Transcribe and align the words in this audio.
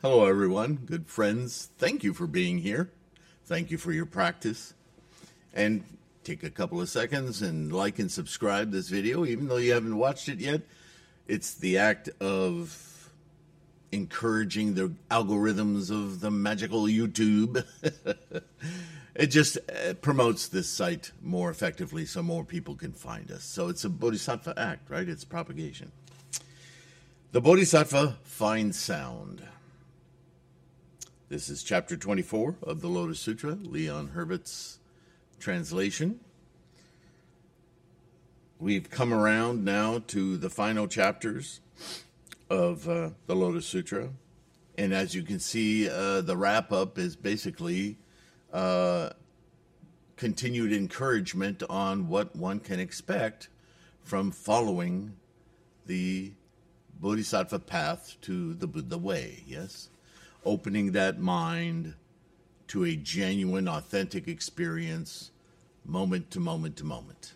Hello, 0.00 0.26
everyone, 0.26 0.76
good 0.86 1.08
friends. 1.08 1.70
Thank 1.78 2.04
you 2.04 2.14
for 2.14 2.28
being 2.28 2.58
here. 2.58 2.92
Thank 3.44 3.72
you 3.72 3.78
for 3.78 3.90
your 3.90 4.06
practice. 4.06 4.74
And 5.52 5.82
take 6.22 6.44
a 6.44 6.50
couple 6.50 6.80
of 6.80 6.90
seconds 6.90 7.42
and 7.42 7.72
like 7.72 7.98
and 7.98 8.08
subscribe 8.08 8.70
this 8.70 8.88
video, 8.88 9.26
even 9.26 9.48
though 9.48 9.56
you 9.56 9.72
haven't 9.72 9.98
watched 9.98 10.28
it 10.28 10.38
yet. 10.38 10.62
It's 11.26 11.54
the 11.54 11.78
act 11.78 12.08
of 12.20 13.10
encouraging 13.90 14.74
the 14.74 14.92
algorithms 15.10 15.90
of 15.90 16.20
the 16.20 16.30
magical 16.30 16.84
YouTube. 16.84 17.64
it 19.14 19.26
just 19.26 19.58
uh, 19.58 19.94
promotes 19.94 20.48
this 20.48 20.68
site 20.68 21.12
more 21.20 21.50
effectively 21.50 22.06
so 22.06 22.22
more 22.22 22.44
people 22.44 22.74
can 22.74 22.92
find 22.92 23.30
us. 23.30 23.44
So 23.44 23.68
it's 23.68 23.84
a 23.84 23.90
bodhisattva 23.90 24.54
act, 24.56 24.90
right? 24.90 25.08
It's 25.08 25.24
propagation. 25.24 25.92
The 27.32 27.40
bodhisattva 27.40 28.18
Fine 28.22 28.72
Sound. 28.72 29.42
This 31.28 31.48
is 31.48 31.62
chapter 31.62 31.96
24 31.96 32.56
of 32.62 32.80
the 32.80 32.88
Lotus 32.88 33.18
Sutra, 33.18 33.52
Leon 33.52 34.12
Hurvitz's 34.14 34.78
translation. 35.38 36.20
We've 38.58 38.88
come 38.88 39.12
around 39.12 39.64
now 39.64 40.02
to 40.08 40.36
the 40.36 40.50
final 40.50 40.86
chapters 40.86 41.60
of 42.48 42.88
uh, 42.88 43.10
the 43.26 43.34
Lotus 43.34 43.66
Sutra. 43.66 44.10
And 44.78 44.92
as 44.92 45.14
you 45.14 45.22
can 45.22 45.38
see, 45.38 45.88
uh, 45.88 46.20
the 46.20 46.36
wrap 46.36 46.70
up 46.70 46.98
is 46.98 47.16
basically 47.16 47.96
uh, 48.52 49.10
continued 50.16 50.72
encouragement 50.72 51.62
on 51.68 52.08
what 52.08 52.34
one 52.36 52.60
can 52.60 52.78
expect 52.78 53.48
from 54.02 54.30
following 54.30 55.14
the 55.86 56.32
Bodhisattva 57.00 57.58
path 57.58 58.16
to 58.22 58.54
the 58.54 58.66
Buddha 58.66 58.98
way, 58.98 59.42
yes? 59.46 59.88
Opening 60.44 60.92
that 60.92 61.18
mind 61.18 61.94
to 62.68 62.84
a 62.84 62.94
genuine, 62.94 63.68
authentic 63.68 64.28
experience, 64.28 65.30
moment 65.84 66.30
to 66.30 66.40
moment 66.40 66.76
to 66.76 66.84
moment. 66.84 67.34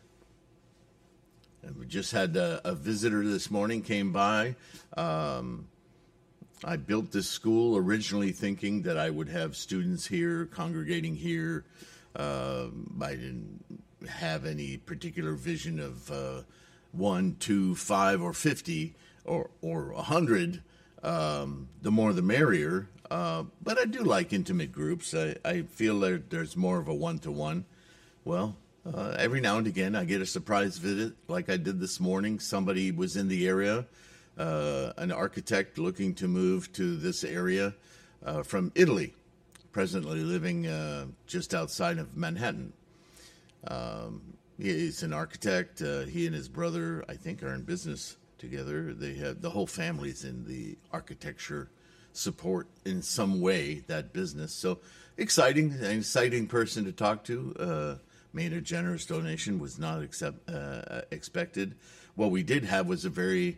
And 1.62 1.76
we 1.76 1.86
just 1.86 2.12
had 2.12 2.36
a, 2.36 2.60
a 2.64 2.74
visitor 2.74 3.26
this 3.26 3.50
morning 3.50 3.82
came 3.82 4.12
by. 4.12 4.54
Um, 4.96 5.66
I 6.66 6.76
built 6.76 7.12
this 7.12 7.28
school 7.28 7.76
originally 7.76 8.32
thinking 8.32 8.82
that 8.82 8.98
I 8.98 9.08
would 9.08 9.28
have 9.28 9.54
students 9.54 10.04
here, 10.04 10.46
congregating 10.46 11.14
here. 11.14 11.64
Uh, 12.16 12.66
I 13.00 13.10
didn't 13.10 13.64
have 14.08 14.44
any 14.44 14.76
particular 14.76 15.34
vision 15.34 15.78
of 15.78 16.10
uh, 16.10 16.42
one, 16.90 17.36
two, 17.38 17.76
five, 17.76 18.20
or 18.20 18.32
fifty, 18.32 18.96
or 19.24 19.50
or 19.62 19.92
a 19.92 20.02
hundred. 20.02 20.60
Um, 21.04 21.68
the 21.82 21.92
more, 21.92 22.12
the 22.12 22.22
merrier. 22.22 22.88
Uh, 23.12 23.44
but 23.62 23.78
I 23.78 23.84
do 23.84 24.00
like 24.00 24.32
intimate 24.32 24.72
groups. 24.72 25.14
I, 25.14 25.36
I 25.44 25.62
feel 25.62 26.00
that 26.00 26.30
there's 26.30 26.56
more 26.56 26.80
of 26.80 26.88
a 26.88 26.94
one 26.94 27.20
to 27.20 27.30
one. 27.30 27.64
Well, 28.24 28.56
uh, 28.84 29.14
every 29.16 29.40
now 29.40 29.58
and 29.58 29.68
again, 29.68 29.94
I 29.94 30.04
get 30.04 30.20
a 30.20 30.26
surprise 30.26 30.78
visit, 30.78 31.12
like 31.28 31.48
I 31.48 31.58
did 31.58 31.78
this 31.78 32.00
morning. 32.00 32.40
Somebody 32.40 32.90
was 32.90 33.16
in 33.16 33.28
the 33.28 33.46
area 33.46 33.86
uh, 34.38 34.92
an 34.96 35.10
architect 35.12 35.78
looking 35.78 36.14
to 36.14 36.28
move 36.28 36.72
to 36.72 36.96
this 36.96 37.24
area 37.24 37.74
uh, 38.24 38.42
from 38.42 38.72
Italy, 38.74 39.14
presently 39.72 40.20
living 40.20 40.66
uh, 40.66 41.06
just 41.26 41.54
outside 41.54 41.98
of 41.98 42.16
Manhattan. 42.16 42.72
Um, 43.68 44.22
he's 44.58 45.02
an 45.02 45.12
architect. 45.12 45.82
Uh, 45.82 46.00
he 46.00 46.26
and 46.26 46.34
his 46.34 46.48
brother, 46.48 47.04
I 47.08 47.14
think, 47.14 47.42
are 47.42 47.54
in 47.54 47.62
business 47.62 48.16
together. 48.38 48.92
They 48.92 49.14
have 49.14 49.40
the 49.40 49.50
whole 49.50 49.66
family's 49.66 50.24
in 50.24 50.44
the 50.46 50.76
architecture 50.92 51.70
support 52.12 52.66
in 52.84 53.02
some 53.02 53.40
way 53.40 53.84
that 53.86 54.12
business. 54.12 54.52
So 54.52 54.78
exciting, 55.16 55.72
an 55.72 55.98
exciting 55.98 56.46
person 56.46 56.84
to 56.84 56.92
talk 56.92 57.24
to. 57.24 57.54
Uh, 57.58 57.94
made 58.32 58.52
a 58.52 58.60
generous 58.60 59.06
donation, 59.06 59.58
was 59.58 59.78
not 59.78 60.02
accept, 60.02 60.48
uh, 60.50 61.00
expected. 61.10 61.74
What 62.16 62.30
we 62.30 62.42
did 62.42 62.64
have 62.64 62.86
was 62.86 63.06
a 63.06 63.10
very 63.10 63.56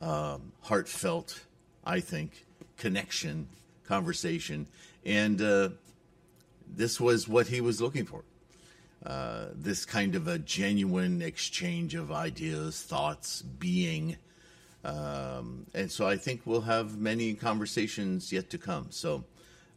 um, 0.00 0.52
heartfelt, 0.62 1.40
I 1.84 2.00
think, 2.00 2.46
connection, 2.76 3.48
conversation. 3.84 4.66
And 5.04 5.40
uh, 5.40 5.70
this 6.66 7.00
was 7.00 7.28
what 7.28 7.46
he 7.46 7.60
was 7.60 7.80
looking 7.80 8.04
for. 8.04 8.24
Uh, 9.04 9.46
this 9.54 9.84
kind 9.84 10.14
of 10.14 10.26
a 10.26 10.38
genuine 10.38 11.22
exchange 11.22 11.94
of 11.94 12.10
ideas, 12.10 12.82
thoughts, 12.82 13.42
being. 13.42 14.16
Um, 14.84 15.66
and 15.74 15.90
so 15.90 16.06
I 16.06 16.16
think 16.16 16.42
we'll 16.44 16.62
have 16.62 16.98
many 16.98 17.34
conversations 17.34 18.32
yet 18.32 18.50
to 18.50 18.58
come. 18.58 18.88
So 18.90 19.24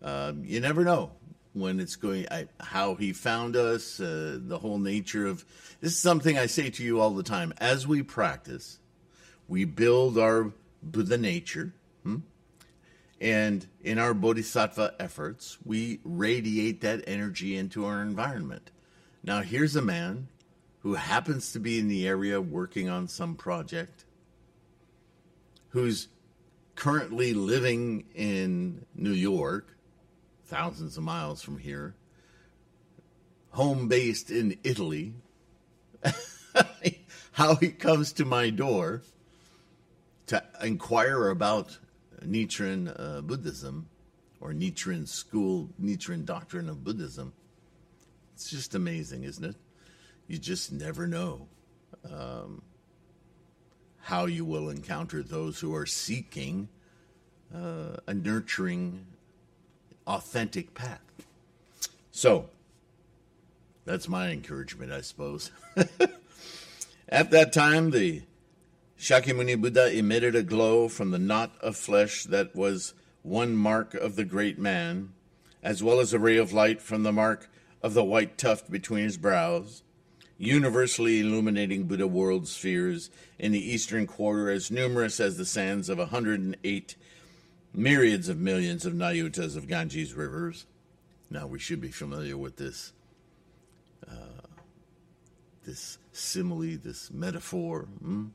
um, 0.01 0.43
you 0.43 0.59
never 0.59 0.83
know 0.83 1.11
when 1.53 1.79
it's 1.79 1.95
going, 1.95 2.25
I, 2.31 2.47
how 2.59 2.95
he 2.95 3.13
found 3.13 3.55
us, 3.55 3.99
uh, 3.99 4.39
the 4.41 4.57
whole 4.57 4.79
nature 4.79 5.27
of 5.27 5.45
this 5.81 5.91
is 5.91 5.99
something 5.99 6.37
I 6.37 6.47
say 6.47 6.69
to 6.71 6.83
you 6.83 6.99
all 6.99 7.11
the 7.11 7.23
time. 7.23 7.53
As 7.59 7.87
we 7.87 8.03
practice, 8.03 8.79
we 9.51 9.65
build 9.65 10.17
our 10.17 10.49
Buddha 10.81 11.17
nature. 11.17 11.73
Hmm? 12.03 12.19
And 13.19 13.67
in 13.83 13.99
our 13.99 14.13
bodhisattva 14.13 14.95
efforts, 14.97 15.57
we 15.65 15.99
radiate 16.05 16.79
that 16.81 17.03
energy 17.05 17.57
into 17.57 17.83
our 17.83 18.01
environment. 18.01 18.71
Now, 19.23 19.41
here's 19.41 19.75
a 19.75 19.81
man 19.81 20.29
who 20.79 20.93
happens 20.93 21.51
to 21.51 21.59
be 21.59 21.79
in 21.79 21.89
the 21.89 22.07
area 22.07 22.39
working 22.39 22.87
on 22.87 23.09
some 23.09 23.35
project, 23.35 24.05
who's 25.69 26.07
currently 26.75 27.33
living 27.33 28.05
in 28.15 28.85
New 28.95 29.11
York, 29.11 29.75
thousands 30.45 30.95
of 30.95 31.03
miles 31.03 31.41
from 31.41 31.57
here, 31.57 31.93
home 33.49 33.89
based 33.89 34.31
in 34.31 34.57
Italy. 34.63 35.13
How 37.33 37.55
he 37.55 37.69
comes 37.69 38.13
to 38.13 38.23
my 38.23 38.49
door 38.49 39.01
to 40.31 40.41
inquire 40.63 41.27
about 41.27 41.77
Nichiren 42.25 42.95
uh, 42.97 43.19
Buddhism 43.19 43.89
or 44.39 44.53
Nichiren 44.53 45.05
school, 45.05 45.69
Nichiren 45.81 46.23
doctrine 46.23 46.69
of 46.69 46.85
Buddhism. 46.85 47.33
It's 48.33 48.49
just 48.49 48.73
amazing, 48.73 49.25
isn't 49.25 49.43
it? 49.43 49.55
You 50.29 50.37
just 50.37 50.71
never 50.71 51.05
know 51.05 51.49
um, 52.09 52.61
how 53.99 54.25
you 54.25 54.45
will 54.45 54.69
encounter 54.69 55.21
those 55.21 55.59
who 55.59 55.75
are 55.75 55.85
seeking 55.85 56.69
uh, 57.53 57.97
a 58.07 58.13
nurturing, 58.13 59.05
authentic 60.07 60.73
path. 60.73 61.01
So, 62.11 62.49
that's 63.83 64.07
my 64.07 64.29
encouragement, 64.29 64.93
I 64.93 65.01
suppose. 65.01 65.51
At 67.09 67.31
that 67.31 67.51
time, 67.51 67.91
the 67.91 68.21
Shakyamuni 69.01 69.59
Buddha 69.59 69.91
emitted 69.91 70.35
a 70.35 70.43
glow 70.43 70.87
from 70.87 71.09
the 71.09 71.17
knot 71.17 71.55
of 71.59 71.75
flesh 71.75 72.23
that 72.25 72.55
was 72.55 72.93
one 73.23 73.55
mark 73.55 73.95
of 73.95 74.15
the 74.15 74.23
great 74.23 74.59
man, 74.59 75.13
as 75.63 75.81
well 75.81 75.99
as 75.99 76.13
a 76.13 76.19
ray 76.19 76.37
of 76.37 76.53
light 76.53 76.83
from 76.83 77.01
the 77.01 77.11
mark 77.11 77.49
of 77.81 77.95
the 77.95 78.03
white 78.03 78.37
tuft 78.37 78.69
between 78.69 79.03
his 79.03 79.17
brows, 79.17 79.81
universally 80.37 81.19
illuminating 81.19 81.85
Buddha 81.85 82.05
world 82.05 82.47
spheres 82.47 83.09
in 83.39 83.51
the 83.51 83.73
eastern 83.73 84.05
quarter 84.05 84.51
as 84.51 84.69
numerous 84.69 85.19
as 85.19 85.35
the 85.35 85.47
sands 85.47 85.89
of 85.89 85.97
a 85.97 86.03
108 86.03 86.95
myriads 87.73 88.29
of 88.29 88.37
millions 88.37 88.85
of 88.85 88.93
Nayutas 88.93 89.57
of 89.57 89.67
Ganges 89.67 90.13
rivers. 90.13 90.67
Now 91.27 91.47
we 91.47 91.57
should 91.57 91.81
be 91.81 91.89
familiar 91.89 92.37
with 92.37 92.57
this 92.57 92.93
uh, 94.07 94.45
this 95.65 95.97
simile, 96.11 96.77
this 96.77 97.09
metaphor. 97.09 97.87
Hmm? 97.99 98.27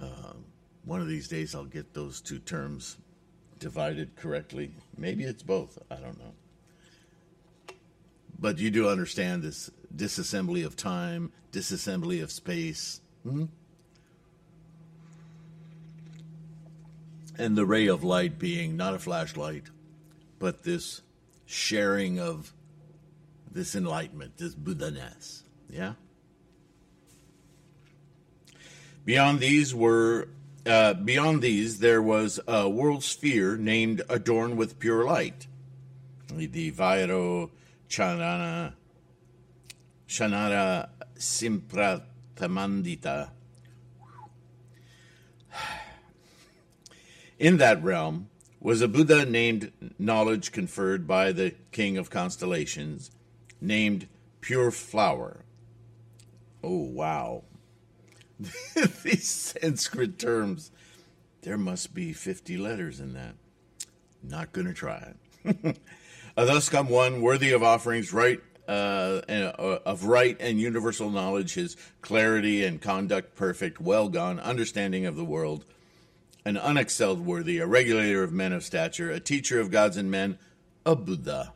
Um, 0.00 0.44
one 0.84 1.00
of 1.00 1.08
these 1.08 1.28
days 1.28 1.54
I'll 1.54 1.64
get 1.64 1.94
those 1.94 2.20
two 2.20 2.38
terms 2.38 2.96
divided 3.58 4.16
correctly. 4.16 4.72
Maybe 4.96 5.24
it's 5.24 5.42
both. 5.42 5.78
I 5.90 5.96
don't 5.96 6.18
know. 6.18 6.32
But 8.38 8.58
you 8.58 8.70
do 8.70 8.88
understand 8.88 9.42
this 9.42 9.70
disassembly 9.94 10.64
of 10.64 10.76
time, 10.76 11.32
disassembly 11.52 12.22
of 12.22 12.30
space. 12.30 13.00
Hmm? 13.22 13.46
And 17.38 17.56
the 17.56 17.66
ray 17.66 17.86
of 17.86 18.04
light 18.04 18.38
being 18.38 18.76
not 18.76 18.94
a 18.94 18.98
flashlight, 18.98 19.64
but 20.38 20.62
this 20.62 21.02
sharing 21.46 22.18
of 22.18 22.52
this 23.50 23.74
enlightenment, 23.74 24.36
this 24.36 24.54
Buddha-ness. 24.54 25.42
Yeah? 25.70 25.94
Beyond 29.06 29.40
these 29.40 29.74
were 29.74 30.28
uh, 30.66 30.94
beyond 30.94 31.40
these 31.40 31.78
there 31.78 32.02
was 32.02 32.40
a 32.48 32.68
world 32.68 33.04
sphere 33.04 33.56
named 33.56 34.02
adorned 34.08 34.58
with 34.58 34.80
pure 34.80 35.04
light, 35.04 35.46
the 36.34 36.72
Vairo 36.72 37.50
Chanana 37.88 38.74
Shanara 40.08 40.88
Simpratana 41.16 42.02
Tamandita. 42.36 43.30
In 47.38 47.56
that 47.58 47.82
realm 47.82 48.28
was 48.60 48.80
a 48.80 48.88
Buddha 48.88 49.24
named 49.24 49.72
Knowledge 49.98 50.52
conferred 50.52 51.06
by 51.06 51.32
the 51.32 51.54
King 51.70 51.96
of 51.96 52.10
Constellations, 52.10 53.10
named 53.60 54.08
Pure 54.40 54.72
Flower. 54.72 55.44
Oh, 56.62 56.82
wow. 56.82 57.44
These 59.02 59.28
Sanskrit 59.28 60.18
terms, 60.18 60.70
there 61.42 61.58
must 61.58 61.94
be 61.94 62.12
50 62.12 62.58
letters 62.58 63.00
in 63.00 63.14
that. 63.14 63.34
Not 64.22 64.52
going 64.52 64.66
to 64.66 64.74
try 64.74 65.12
it. 65.44 65.78
Thus 66.36 66.68
come 66.68 66.88
one 66.88 67.22
worthy 67.22 67.52
of 67.52 67.62
offerings, 67.62 68.12
right 68.12 68.40
uh, 68.68 69.22
uh, 69.28 69.78
of 69.86 70.04
right 70.04 70.36
and 70.40 70.60
universal 70.60 71.10
knowledge, 71.10 71.54
his 71.54 71.76
clarity 72.00 72.64
and 72.64 72.80
conduct 72.80 73.34
perfect, 73.36 73.80
well 73.80 74.08
gone, 74.08 74.40
understanding 74.40 75.06
of 75.06 75.16
the 75.16 75.24
world, 75.24 75.64
an 76.44 76.56
unexcelled 76.56 77.20
worthy, 77.20 77.58
a 77.58 77.66
regulator 77.66 78.22
of 78.22 78.32
men 78.32 78.52
of 78.52 78.64
stature, 78.64 79.10
a 79.10 79.20
teacher 79.20 79.60
of 79.60 79.70
gods 79.70 79.96
and 79.96 80.10
men, 80.10 80.38
a 80.84 80.96
Buddha, 80.96 81.52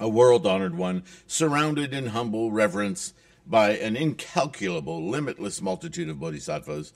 a 0.00 0.08
world 0.08 0.46
honored 0.46 0.76
one, 0.76 1.02
surrounded 1.26 1.92
in 1.92 2.08
humble 2.08 2.52
reverence 2.52 3.12
by 3.48 3.70
an 3.70 3.96
incalculable, 3.96 5.08
limitless 5.08 5.62
multitude 5.62 6.08
of 6.08 6.20
bodhisattvas, 6.20 6.92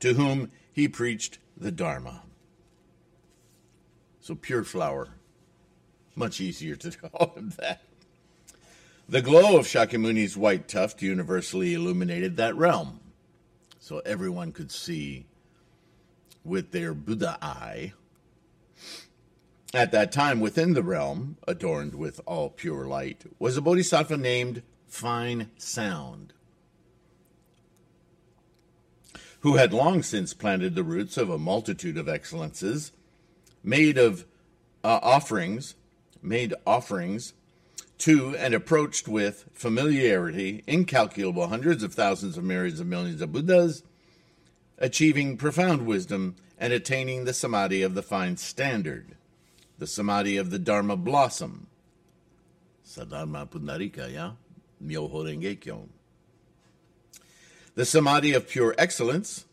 to 0.00 0.14
whom 0.14 0.50
he 0.72 0.86
preached 0.86 1.38
the 1.56 1.72
Dharma. 1.72 2.22
So, 4.20 4.34
pure 4.34 4.64
flower. 4.64 5.08
Much 6.14 6.40
easier 6.40 6.76
to 6.76 6.90
call 6.98 7.32
him 7.34 7.54
that. 7.58 7.82
The 9.08 9.22
glow 9.22 9.56
of 9.56 9.66
Shakyamuni's 9.66 10.36
white 10.36 10.66
tuft 10.66 11.00
universally 11.00 11.74
illuminated 11.74 12.36
that 12.36 12.56
realm, 12.56 13.00
so 13.78 14.00
everyone 14.00 14.50
could 14.50 14.72
see 14.72 15.26
with 16.44 16.72
their 16.72 16.92
Buddha 16.92 17.38
eye. 17.40 17.92
At 19.72 19.92
that 19.92 20.10
time, 20.10 20.40
within 20.40 20.74
the 20.74 20.82
realm, 20.82 21.36
adorned 21.46 21.94
with 21.94 22.20
all 22.26 22.50
pure 22.50 22.86
light, 22.86 23.22
was 23.38 23.56
a 23.56 23.62
bodhisattva 23.62 24.16
named 24.16 24.62
Fine 24.96 25.50
Sound, 25.58 26.32
who 29.40 29.56
had 29.56 29.74
long 29.74 30.02
since 30.02 30.32
planted 30.32 30.74
the 30.74 30.82
roots 30.82 31.18
of 31.18 31.28
a 31.28 31.36
multitude 31.36 31.98
of 31.98 32.08
excellences, 32.08 32.92
made 33.62 33.98
of 33.98 34.24
uh, 34.82 34.98
offerings, 35.02 35.74
made 36.22 36.54
offerings 36.66 37.34
to 37.98 38.34
and 38.38 38.54
approached 38.54 39.06
with 39.06 39.44
familiarity 39.52 40.64
incalculable 40.66 41.48
hundreds 41.48 41.82
of 41.82 41.92
thousands 41.92 42.38
of 42.38 42.44
myriads 42.44 42.80
of 42.80 42.86
millions 42.86 43.20
of 43.20 43.32
Buddhas, 43.32 43.82
achieving 44.78 45.36
profound 45.36 45.84
wisdom 45.84 46.36
and 46.56 46.72
attaining 46.72 47.26
the 47.26 47.34
samadhi 47.34 47.82
of 47.82 47.94
the 47.94 48.02
fine 48.02 48.38
standard, 48.38 49.14
the 49.78 49.86
samadhi 49.86 50.38
of 50.38 50.48
the 50.48 50.58
Dharma 50.58 50.96
blossom. 50.96 51.66
Sadharma 52.82 53.46
Pundarika, 53.46 54.10
yeah? 54.10 54.30
Myoho 54.84 55.88
The 57.74 57.84
samadhi 57.84 58.32
of 58.32 58.48
pure 58.48 58.74
excellence, 58.78 59.44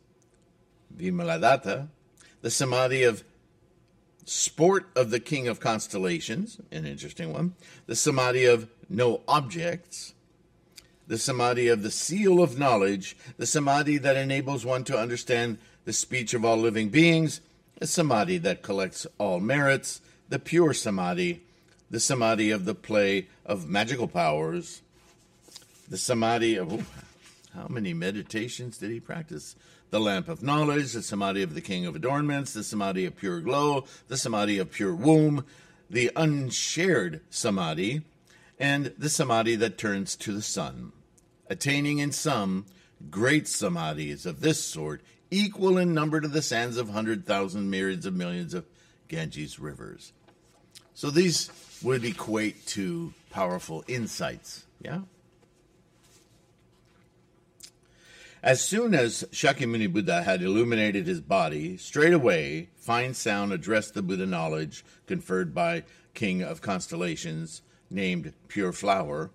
Vimaladatta, 0.95 1.87
the 2.41 2.51
samadhi 2.51 3.03
of 3.03 3.23
Sport 4.25 4.89
of 4.95 5.09
the 5.09 5.19
King 5.19 5.47
of 5.47 5.59
Constellations, 5.59 6.59
an 6.71 6.85
interesting 6.85 7.33
one. 7.33 7.55
The 7.87 7.95
Samadhi 7.95 8.45
of 8.45 8.69
No 8.89 9.21
Objects. 9.27 10.13
The 11.07 11.17
Samadhi 11.17 11.67
of 11.67 11.83
the 11.83 11.91
Seal 11.91 12.41
of 12.41 12.57
Knowledge. 12.57 13.17
The 13.37 13.45
Samadhi 13.45 13.97
that 13.97 14.15
enables 14.15 14.65
one 14.65 14.85
to 14.85 14.97
understand 14.97 15.57
the 15.83 15.91
speech 15.91 16.33
of 16.33 16.45
all 16.45 16.55
living 16.55 16.89
beings. 16.89 17.41
The 17.79 17.87
Samadhi 17.87 18.37
that 18.39 18.61
collects 18.61 19.05
all 19.17 19.41
merits. 19.41 19.99
The 20.29 20.39
Pure 20.39 20.75
Samadhi. 20.75 21.43
The 21.89 21.99
Samadhi 21.99 22.49
of 22.49 22.63
the 22.63 22.75
play 22.75 23.27
of 23.45 23.67
magical 23.67 24.07
powers. 24.07 24.82
The 25.89 25.97
Samadhi 25.97 26.57
of. 26.57 26.87
How 27.53 27.67
many 27.67 27.93
meditations 27.93 28.79
did 28.79 28.89
he 28.89 28.99
practice? 28.99 29.55
the 29.93 29.99
lamp 29.99 30.27
of 30.27 30.41
knowledge, 30.41 30.93
the 30.93 31.03
samadhi 31.03 31.43
of 31.43 31.53
the 31.53 31.61
king 31.61 31.85
of 31.85 31.95
adornments, 31.95 32.51
the 32.51 32.63
samadhi 32.63 33.05
of 33.05 33.15
pure 33.15 33.39
glow, 33.41 33.85
the 34.07 34.17
samadhi 34.17 34.57
of 34.57 34.71
pure 34.71 34.95
womb, 34.95 35.45
the 35.87 36.09
unshared 36.15 37.21
samadhi, 37.29 38.01
and 38.59 38.91
the 38.97 39.07
samadhi 39.07 39.55
that 39.55 39.77
turns 39.77 40.15
to 40.15 40.33
the 40.33 40.41
sun, 40.41 40.91
attaining 41.47 41.99
in 41.99 42.11
some 42.11 42.65
great 43.11 43.45
samadhis 43.45 44.25
of 44.25 44.41
this 44.41 44.63
sort, 44.63 45.03
equal 45.29 45.77
in 45.77 45.93
number 45.93 46.19
to 46.19 46.27
the 46.27 46.41
sands 46.41 46.77
of 46.77 46.89
hundred 46.89 47.23
thousand 47.23 47.69
myriads 47.69 48.07
of 48.07 48.15
millions 48.15 48.55
of 48.55 48.65
Ganges 49.07 49.59
rivers. 49.59 50.11
So 50.95 51.11
these 51.11 51.51
would 51.83 52.03
equate 52.03 52.65
to 52.67 53.13
powerful 53.29 53.83
insights, 53.87 54.65
yeah? 54.81 55.01
As 58.43 58.59
soon 58.59 58.93
as 58.93 59.23
Shakyamuni 59.31 59.91
Buddha 59.93 60.23
had 60.23 60.41
illuminated 60.41 61.07
his 61.07 61.21
body, 61.21 61.77
straightway 61.77 62.67
fine 62.75 63.13
sound 63.13 63.53
addressed 63.53 63.93
the 63.93 64.01
Buddha 64.01 64.25
knowledge 64.25 64.83
conferred 65.07 65.55
by 65.55 65.83
King 66.13 66.43
of 66.43 66.59
Constellations, 66.59 67.61
named 67.89 68.33
Pure 68.49 68.73
Flower. 68.73 69.31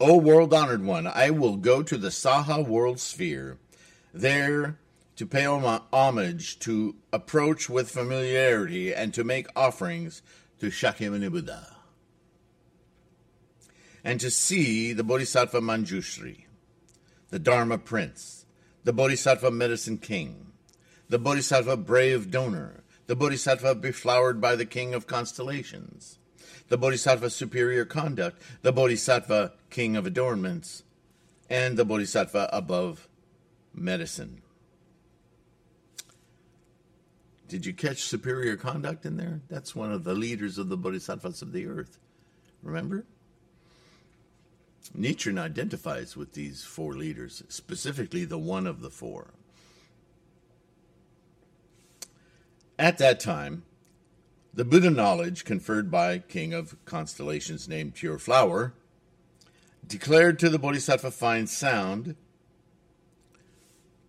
O 0.00 0.16
world 0.16 0.52
honored 0.52 0.82
one, 0.82 1.06
I 1.06 1.30
will 1.30 1.56
go 1.56 1.84
to 1.84 1.96
the 1.96 2.08
Saha 2.08 2.66
world 2.66 2.98
sphere, 2.98 3.58
there 4.12 4.76
to 5.14 5.26
pay 5.26 5.44
homage, 5.44 6.58
to 6.58 6.96
approach 7.12 7.70
with 7.70 7.92
familiarity, 7.92 8.92
and 8.92 9.14
to 9.14 9.22
make 9.22 9.46
offerings 9.54 10.20
to 10.58 10.66
Shakyamuni 10.66 11.30
Buddha 11.30 11.73
and 14.04 14.20
to 14.20 14.30
see 14.30 14.92
the 14.92 15.02
Bodhisattva 15.02 15.60
Manjushri, 15.60 16.44
the 17.30 17.38
Dharma 17.38 17.78
Prince, 17.78 18.44
the 18.84 18.92
Bodhisattva 18.92 19.50
Medicine 19.50 19.96
King, 19.96 20.52
the 21.08 21.18
Bodhisattva 21.18 21.78
Brave 21.78 22.30
Donor, 22.30 22.84
the 23.06 23.16
Bodhisattva 23.16 23.74
Beflowered 23.76 24.40
by 24.40 24.54
the 24.54 24.66
King 24.66 24.94
of 24.94 25.06
Constellations, 25.06 26.18
the 26.68 26.76
Bodhisattva 26.76 27.30
Superior 27.30 27.86
Conduct, 27.86 28.40
the 28.62 28.72
Bodhisattva 28.72 29.54
King 29.70 29.96
of 29.96 30.06
Adornments, 30.06 30.82
and 31.48 31.76
the 31.76 31.84
Bodhisattva 31.84 32.50
Above 32.52 33.08
Medicine. 33.74 34.42
Did 37.48 37.66
you 37.66 37.72
catch 37.72 38.02
superior 38.02 38.56
conduct 38.56 39.06
in 39.06 39.16
there? 39.16 39.42
That's 39.48 39.76
one 39.76 39.92
of 39.92 40.04
the 40.04 40.14
leaders 40.14 40.58
of 40.58 40.68
the 40.68 40.76
bodhisattvas 40.76 41.42
of 41.42 41.52
the 41.52 41.66
earth. 41.66 41.98
Remember? 42.62 43.04
Nichiren 44.96 45.38
identifies 45.38 46.16
with 46.16 46.34
these 46.34 46.62
four 46.64 46.94
leaders, 46.94 47.42
specifically 47.48 48.24
the 48.24 48.38
one 48.38 48.66
of 48.66 48.80
the 48.80 48.90
four. 48.90 49.34
At 52.78 52.98
that 52.98 53.20
time, 53.20 53.64
the 54.52 54.64
Buddha 54.64 54.90
knowledge 54.90 55.44
conferred 55.44 55.90
by 55.90 56.18
King 56.18 56.52
of 56.52 56.76
Constellations 56.84 57.68
named 57.68 57.94
Pure 57.94 58.20
Flower 58.20 58.72
declared 59.86 60.38
to 60.38 60.48
the 60.48 60.58
Bodhisattva 60.58 61.10
Fine 61.10 61.48
Sound 61.48 62.16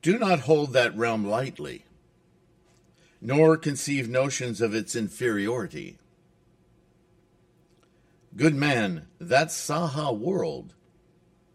Do 0.01 0.20
not 0.20 0.42
hold 0.42 0.74
that 0.74 0.96
realm 0.96 1.25
lightly, 1.25 1.86
nor 3.20 3.58
conceive 3.58 4.08
notions 4.08 4.62
of 4.62 4.75
its 4.75 4.96
inferiority. 4.96 5.98
Good 8.38 8.56
man, 8.56 9.08
that 9.18 9.48
Saha 9.48 10.18
world 10.18 10.74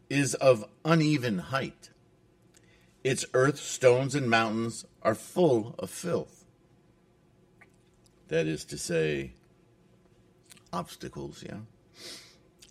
is 0.09 0.35
of 0.37 0.65
uneven 0.83 1.39
height. 1.39 1.91
Its 3.05 3.27
earth, 3.35 3.59
stones, 3.59 4.15
and 4.15 4.31
mountains 4.31 4.87
are 5.03 5.15
full 5.15 5.75
of 5.79 5.91
filth. 5.91 6.47
That 8.29 8.47
is 8.47 8.65
to 8.67 8.79
say, 8.79 9.35
obstacles, 10.73 11.45
yeah? 11.47 11.61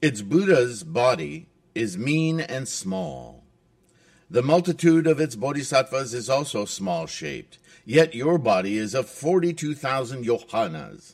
Its 0.02 0.24
Buddha's 0.24 0.84
body 0.84 1.50
is 1.76 1.96
mean 1.96 2.40
and 2.40 2.68
small. 2.68 3.44
The 4.28 4.42
multitude 4.42 5.06
of 5.06 5.20
its 5.20 5.36
bodhisattvas 5.36 6.16
is 6.16 6.32
also 6.32 6.66
small 6.66 7.06
shaped, 7.06 7.60
yet 7.86 8.16
your 8.16 8.40
body 8.40 8.78
is 8.78 8.96
of 8.96 9.08
42,000 9.08 10.26
yojanas. 10.26 11.14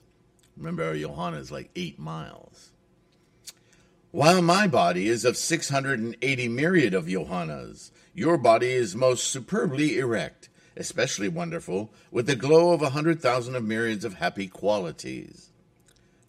Remember, 0.56 0.86
our 0.86 0.94
yojana 0.94 1.40
is 1.40 1.52
like 1.52 1.72
eight 1.76 2.00
miles. 2.00 2.72
While 4.16 4.42
my 4.42 4.66
body 4.66 5.10
is 5.10 5.26
of 5.26 5.36
680 5.36 6.48
myriad 6.48 6.94
of 6.94 7.08
yojanas, 7.08 7.92
your 8.14 8.38
body 8.38 8.72
is 8.72 8.96
most 8.96 9.26
superbly 9.26 9.98
erect, 9.98 10.48
especially 10.78 11.28
wonderful, 11.28 11.92
with 12.12 12.26
the 12.26 12.38
glow 12.38 12.72
of 12.72 12.82
a 12.82 12.92
hundred 12.92 13.22
thousand 13.22 13.56
of 13.56 13.66
myriads 13.66 14.06
of 14.06 14.14
happy 14.14 14.48
qualities. 14.48 15.50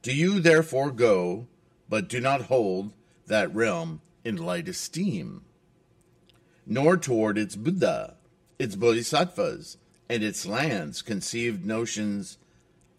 Do 0.02 0.12
you 0.12 0.40
therefore 0.40 0.90
go, 0.90 1.46
but 1.88 2.08
do 2.08 2.20
not 2.20 2.46
hold 2.46 2.92
that 3.28 3.54
realm 3.54 4.00
in 4.24 4.34
light 4.34 4.66
esteem, 4.66 5.42
nor 6.66 6.96
toward 6.96 7.38
its 7.38 7.54
Buddha, 7.54 8.16
its 8.58 8.74
bodhisattvas, 8.74 9.76
and 10.08 10.24
its 10.24 10.44
lands 10.44 11.02
conceived 11.02 11.64
notions 11.64 12.36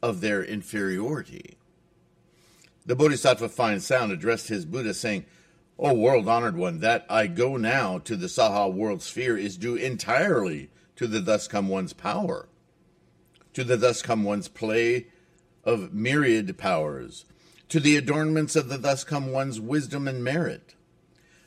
of 0.02 0.22
their 0.22 0.42
inferiority. 0.42 1.57
The 2.88 2.96
Bodhisattva 2.96 3.50
Fine 3.50 3.82
Sound 3.82 4.14
addressed 4.14 4.48
his 4.48 4.66
Buddha, 4.66 4.94
saying, 4.94 5.26
O 5.78 5.94
world 5.94 6.30
honored 6.30 6.56
one, 6.56 6.80
that 6.80 7.06
I 7.10 7.28
go 7.28 7.58
now 7.58 8.00
to 8.00 8.16
the 8.16 8.28
Saha 8.28 8.74
world 8.74 9.02
sphere 9.04 9.38
is 9.38 9.58
due 9.58 9.76
entirely 9.76 10.70
to 10.96 11.06
the 11.06 11.20
thus 11.20 11.50
come 11.50 11.68
one's 11.68 11.92
power, 11.92 12.48
to 13.54 13.66
the 13.66 13.76
thus 13.76 14.02
come 14.02 14.24
one's 14.24 14.48
play 14.48 15.08
of 15.66 15.94
myriad 15.94 16.58
powers, 16.58 17.26
to 17.68 17.82
the 17.82 17.98
adornments 17.98 18.56
of 18.56 18.70
the 18.70 18.78
thus 18.78 19.04
come 19.04 19.34
one's 19.34 19.60
wisdom 19.60 20.08
and 20.08 20.24
merit. 20.24 20.74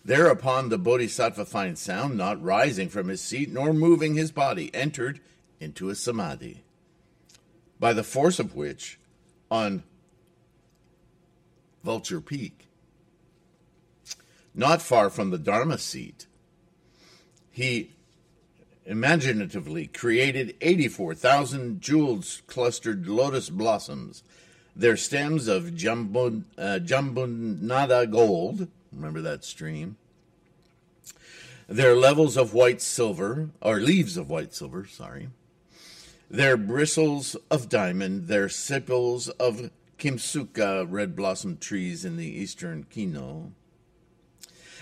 Thereupon 0.04 0.68
the 0.68 0.78
Bodhisattva 0.78 1.46
Fine 1.46 1.76
Sound, 1.76 2.18
not 2.18 2.42
rising 2.42 2.90
from 2.90 3.08
his 3.08 3.22
seat 3.22 3.50
nor 3.50 3.72
moving 3.72 4.14
his 4.14 4.30
body, 4.30 4.70
entered 4.74 5.20
into 5.58 5.88
a 5.88 5.94
samadhi, 5.94 6.64
by 7.78 7.94
the 7.94 8.04
force 8.04 8.38
of 8.38 8.54
which, 8.54 9.00
on 9.50 9.82
Vulture 11.84 12.20
Peak. 12.20 12.68
Not 14.54 14.82
far 14.82 15.10
from 15.10 15.30
the 15.30 15.38
Dharma 15.38 15.78
seat, 15.78 16.26
he 17.50 17.90
imaginatively 18.84 19.86
created 19.86 20.56
84,000 20.60 21.80
jeweled 21.80 22.26
clustered 22.46 23.06
lotus 23.06 23.50
blossoms, 23.50 24.22
their 24.74 24.96
stems 24.96 25.46
of 25.46 25.74
Jambun, 25.74 26.44
uh, 26.58 26.80
Jambunada 26.82 28.10
gold, 28.10 28.68
remember 28.92 29.20
that 29.20 29.44
stream, 29.44 29.96
their 31.68 31.94
levels 31.94 32.36
of 32.36 32.52
white 32.52 32.80
silver, 32.80 33.50
or 33.60 33.80
leaves 33.80 34.16
of 34.16 34.28
white 34.28 34.54
silver, 34.54 34.86
sorry, 34.86 35.28
their 36.28 36.56
bristles 36.56 37.36
of 37.50 37.68
diamond, 37.68 38.26
their 38.26 38.48
sepals 38.48 39.28
of 39.28 39.70
Kimsuka 40.00 40.86
red 40.88 41.14
blossom 41.14 41.58
trees 41.58 42.06
in 42.06 42.16
the 42.16 42.26
eastern 42.26 42.84
Kino. 42.84 43.52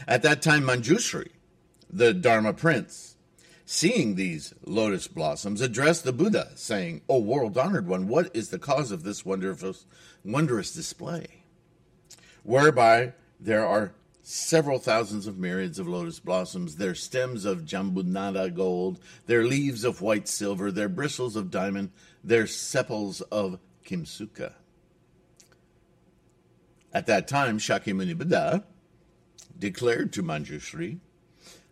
At 0.06 0.22
that 0.22 0.40
time, 0.40 0.62
Manjushri, 0.62 1.30
the 1.90 2.14
Dharma 2.14 2.52
prince, 2.52 3.16
seeing 3.66 4.14
these 4.14 4.54
lotus 4.64 5.08
blossoms, 5.08 5.60
addressed 5.60 6.04
the 6.04 6.12
Buddha, 6.12 6.52
saying, 6.54 7.02
O 7.08 7.18
world 7.18 7.58
honored 7.58 7.88
one, 7.88 8.06
what 8.06 8.30
is 8.32 8.50
the 8.50 8.60
cause 8.60 8.92
of 8.92 9.02
this 9.02 9.24
wondrous, 9.24 9.86
wondrous 10.24 10.70
display? 10.72 11.42
Whereby 12.44 13.14
there 13.40 13.66
are 13.66 13.94
several 14.22 14.78
thousands 14.78 15.26
of 15.26 15.36
myriads 15.36 15.80
of 15.80 15.88
lotus 15.88 16.20
blossoms, 16.20 16.76
their 16.76 16.94
stems 16.94 17.44
of 17.44 17.64
jambunada 17.64 18.54
gold, 18.54 19.00
their 19.26 19.44
leaves 19.44 19.82
of 19.82 20.00
white 20.00 20.28
silver, 20.28 20.70
their 20.70 20.88
bristles 20.88 21.34
of 21.34 21.50
diamond, 21.50 21.90
their 22.22 22.46
sepals 22.46 23.20
of 23.32 23.58
kimsuka. 23.84 24.52
At 26.92 27.06
that 27.06 27.28
time, 27.28 27.58
Shakyamuni 27.58 28.16
Buddha 28.16 28.64
declared 29.58 30.12
to 30.14 30.22
Manjushri, 30.22 30.98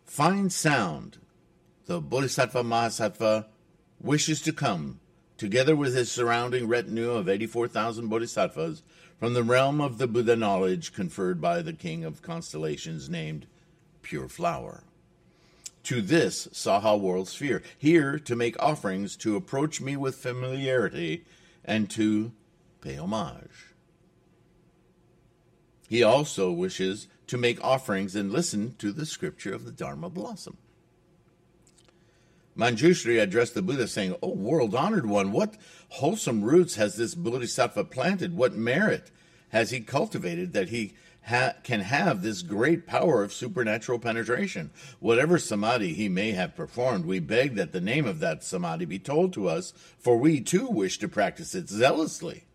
Fine 0.04 0.50
sound, 0.50 1.18
the 1.86 2.00
Bodhisattva 2.00 2.62
Mahasattva 2.62 3.46
wishes 4.00 4.42
to 4.42 4.52
come, 4.52 5.00
together 5.38 5.74
with 5.74 5.94
his 5.94 6.10
surrounding 6.10 6.68
retinue 6.68 7.10
of 7.10 7.28
84,000 7.28 8.08
bodhisattvas, 8.08 8.82
from 9.18 9.32
the 9.32 9.42
realm 9.42 9.80
of 9.80 9.98
the 9.98 10.06
Buddha 10.06 10.36
knowledge 10.36 10.92
conferred 10.92 11.40
by 11.40 11.62
the 11.62 11.72
King 11.72 12.04
of 12.04 12.22
Constellations 12.22 13.08
named 13.08 13.46
Pure 14.02 14.28
Flower. 14.28 14.84
To 15.84 16.02
this 16.02 16.48
Saha 16.48 16.98
world 17.00 17.28
sphere, 17.28 17.62
here 17.78 18.18
to 18.18 18.36
make 18.36 18.60
offerings, 18.62 19.16
to 19.18 19.36
approach 19.36 19.80
me 19.80 19.96
with 19.96 20.16
familiarity, 20.16 21.24
and 21.64 21.88
to 21.90 22.32
pay 22.80 22.96
homage. 22.96 23.75
He 25.88 26.02
also 26.02 26.50
wishes 26.50 27.08
to 27.28 27.36
make 27.36 27.62
offerings 27.62 28.14
and 28.14 28.32
listen 28.32 28.74
to 28.78 28.92
the 28.92 29.06
scripture 29.06 29.54
of 29.54 29.64
the 29.64 29.72
Dharma 29.72 30.10
blossom. 30.10 30.56
Manjushri 32.56 33.20
addressed 33.20 33.54
the 33.54 33.62
Buddha, 33.62 33.86
saying, 33.86 34.16
O 34.22 34.30
world 34.30 34.74
honored 34.74 35.06
one, 35.06 35.30
what 35.30 35.56
wholesome 35.90 36.42
roots 36.42 36.76
has 36.76 36.96
this 36.96 37.14
Bodhisattva 37.14 37.84
planted? 37.84 38.34
What 38.34 38.54
merit 38.54 39.10
has 39.50 39.70
he 39.70 39.80
cultivated 39.80 40.54
that 40.54 40.70
he 40.70 40.94
ha- 41.26 41.54
can 41.62 41.80
have 41.80 42.22
this 42.22 42.40
great 42.40 42.86
power 42.86 43.22
of 43.22 43.32
supernatural 43.32 43.98
penetration? 43.98 44.70
Whatever 45.00 45.38
samadhi 45.38 45.92
he 45.92 46.08
may 46.08 46.32
have 46.32 46.56
performed, 46.56 47.04
we 47.04 47.18
beg 47.18 47.56
that 47.56 47.72
the 47.72 47.80
name 47.80 48.06
of 48.06 48.20
that 48.20 48.42
samadhi 48.42 48.86
be 48.86 48.98
told 48.98 49.34
to 49.34 49.48
us, 49.48 49.74
for 49.98 50.16
we 50.16 50.40
too 50.40 50.66
wish 50.66 50.98
to 50.98 51.08
practice 51.08 51.54
it 51.54 51.68
zealously. 51.68 52.45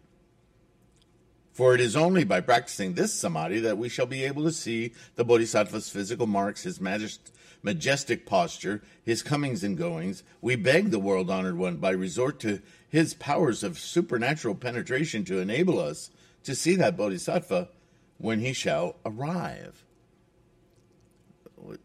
For 1.54 1.76
it 1.76 1.82
is 1.82 1.96
only 1.96 2.24
by 2.24 2.42
practicing 2.42 2.94
this 2.94 3.14
samadhi 3.14 3.60
that 3.60 3.78
we 3.78 3.90
shall 3.90 4.06
be 4.06 4.24
able 4.24 4.44
to 4.44 4.52
see 4.52 4.94
the 5.16 5.26
Bodhisattva's 5.26 5.90
physical 5.90 6.26
marks, 6.26 6.64
his 6.64 6.80
majestic 6.82 8.26
posture, 8.26 8.82
his 9.04 9.22
comings 9.22 9.64
and 9.64 9.78
goings. 9.78 10.24
We 10.42 10.56
beg 10.56 10.92
the 10.92 11.00
world 11.00 11.30
honored 11.30 11.58
one 11.58 11.78
by 11.78 11.92
resort 11.92 12.40
to 12.42 12.62
his 12.88 13.14
powers 13.14 13.64
of 13.64 13.78
supernatural 13.78 14.56
penetration 14.56 15.26
to 15.26 15.40
enable 15.40 15.80
us 15.80 16.10
to 16.44 16.56
see 16.56 16.76
that 16.78 16.96
Bodhisattva 16.98 17.70
when 18.18 18.40
he 18.40 18.54
shall 18.54 18.96
arrive. 19.06 19.84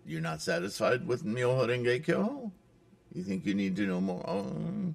You're 0.06 0.20
not 0.20 0.40
satisfied 0.40 1.06
with 1.06 1.25
Myoho 1.25 1.66
Renge 1.66 2.04
Kyo? 2.04 2.52
You 3.12 3.23
think 3.23 3.44
you 3.44 3.54
need 3.54 3.76
to 3.76 3.87
know 3.87 4.00
more? 4.00 4.25
Oh. 4.28 4.94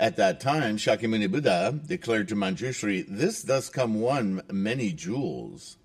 At 0.00 0.16
that 0.16 0.40
time, 0.40 0.78
Shakyamuni 0.78 1.30
Buddha 1.30 1.78
declared 1.84 2.26
to 2.28 2.34
Manjushri, 2.34 3.04
This 3.06 3.42
thus 3.42 3.68
come 3.68 4.00
one 4.00 4.40
many 4.50 4.92
jewels, 4.92 5.76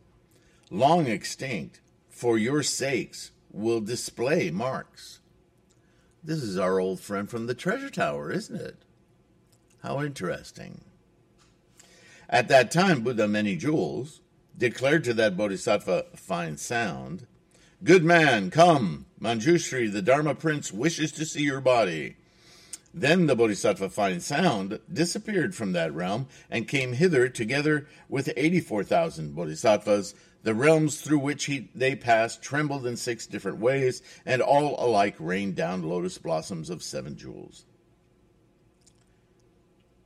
long 0.72 1.07
extinct, 1.07 1.81
for 2.07 2.38
your 2.38 2.63
sakes 2.63 3.31
will 3.51 3.81
display 3.81 4.51
marks. 4.51 5.19
This 6.24 6.41
is 6.41 6.57
our 6.57 6.79
old 6.79 7.01
friend 7.01 7.29
from 7.29 7.48
the 7.48 7.53
treasure 7.53 7.89
tower, 7.89 8.31
isn't 8.31 8.55
it? 8.55 8.77
How 9.84 10.01
interesting. 10.01 10.86
At 12.29 12.48
that 12.48 12.72
time, 12.72 13.01
Buddha 13.01 13.27
Many 13.27 13.57
Jewels 13.57 14.22
declared 14.57 15.03
to 15.03 15.13
that 15.15 15.36
bodhisattva 15.36 16.05
fine 16.15 16.55
sound, 16.55 17.27
Good 17.84 18.05
man, 18.05 18.50
come, 18.50 19.07
Manjushri, 19.19 19.91
the 19.91 20.01
Dharma 20.01 20.36
prince, 20.36 20.72
wishes 20.72 21.12
to 21.12 21.25
see 21.25 21.43
your 21.43 21.60
body. 21.60 22.15
Then 22.97 23.25
the 23.25 23.35
Bodhisattva 23.35 23.89
Fine 23.89 24.21
Sound 24.21 24.79
disappeared 24.91 25.53
from 25.53 25.73
that 25.73 25.93
realm 25.93 26.27
and 26.49 26.65
came 26.65 26.93
hither 26.93 27.27
together 27.27 27.87
with 28.07 28.31
84,000 28.37 29.35
Bodhisattvas. 29.35 30.15
The 30.43 30.55
realms 30.55 31.01
through 31.01 31.19
which 31.19 31.43
he, 31.43 31.69
they 31.75 31.97
passed 31.97 32.41
trembled 32.41 32.87
in 32.87 32.95
six 32.95 33.27
different 33.27 33.57
ways, 33.57 34.01
and 34.25 34.41
all 34.41 34.77
alike 34.79 35.15
rained 35.19 35.55
down 35.55 35.83
lotus 35.83 36.17
blossoms 36.17 36.69
of 36.69 36.81
seven 36.81 37.17
jewels. 37.17 37.65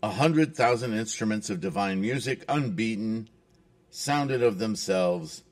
A 0.02 0.10
hundred 0.10 0.56
thousand 0.56 0.96
instruments 0.96 1.52
of 1.52 1.62
divine 1.62 2.02
music, 2.02 2.44
unbeaten, 2.50 3.30
sounded 3.92 4.42
of 4.42 4.58
themselves. 4.58 5.44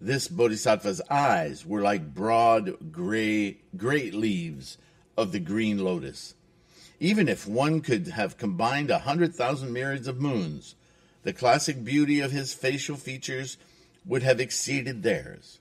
This 0.00 0.26
Bodhisattva's 0.26 1.00
eyes 1.08 1.64
were 1.64 1.82
like 1.82 2.12
broad 2.12 2.90
gray, 2.90 3.58
great 3.76 4.14
leaves 4.14 4.78
of 5.16 5.30
the 5.30 5.38
green 5.38 5.78
lotus 5.78 6.34
even 7.02 7.28
if 7.28 7.48
one 7.48 7.80
could 7.80 8.06
have 8.06 8.38
combined 8.38 8.88
a 8.88 9.00
hundred 9.00 9.34
thousand 9.34 9.72
myriads 9.72 10.06
of 10.06 10.20
moons, 10.20 10.76
the 11.24 11.32
classic 11.32 11.84
beauty 11.84 12.20
of 12.20 12.30
his 12.30 12.54
facial 12.54 12.94
features 12.94 13.56
would 14.06 14.22
have 14.22 14.38
exceeded 14.38 15.02
theirs. 15.02 15.58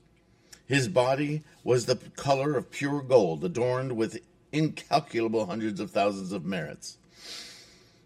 His 0.67 0.87
body 0.87 1.41
was 1.63 1.87
the 1.87 1.95
color 1.95 2.55
of 2.55 2.69
pure 2.69 3.01
gold, 3.01 3.43
adorned 3.43 3.97
with 3.97 4.19
incalculable 4.51 5.47
hundreds 5.47 5.79
of 5.79 5.89
thousands 5.89 6.31
of 6.31 6.45
merits. 6.45 6.99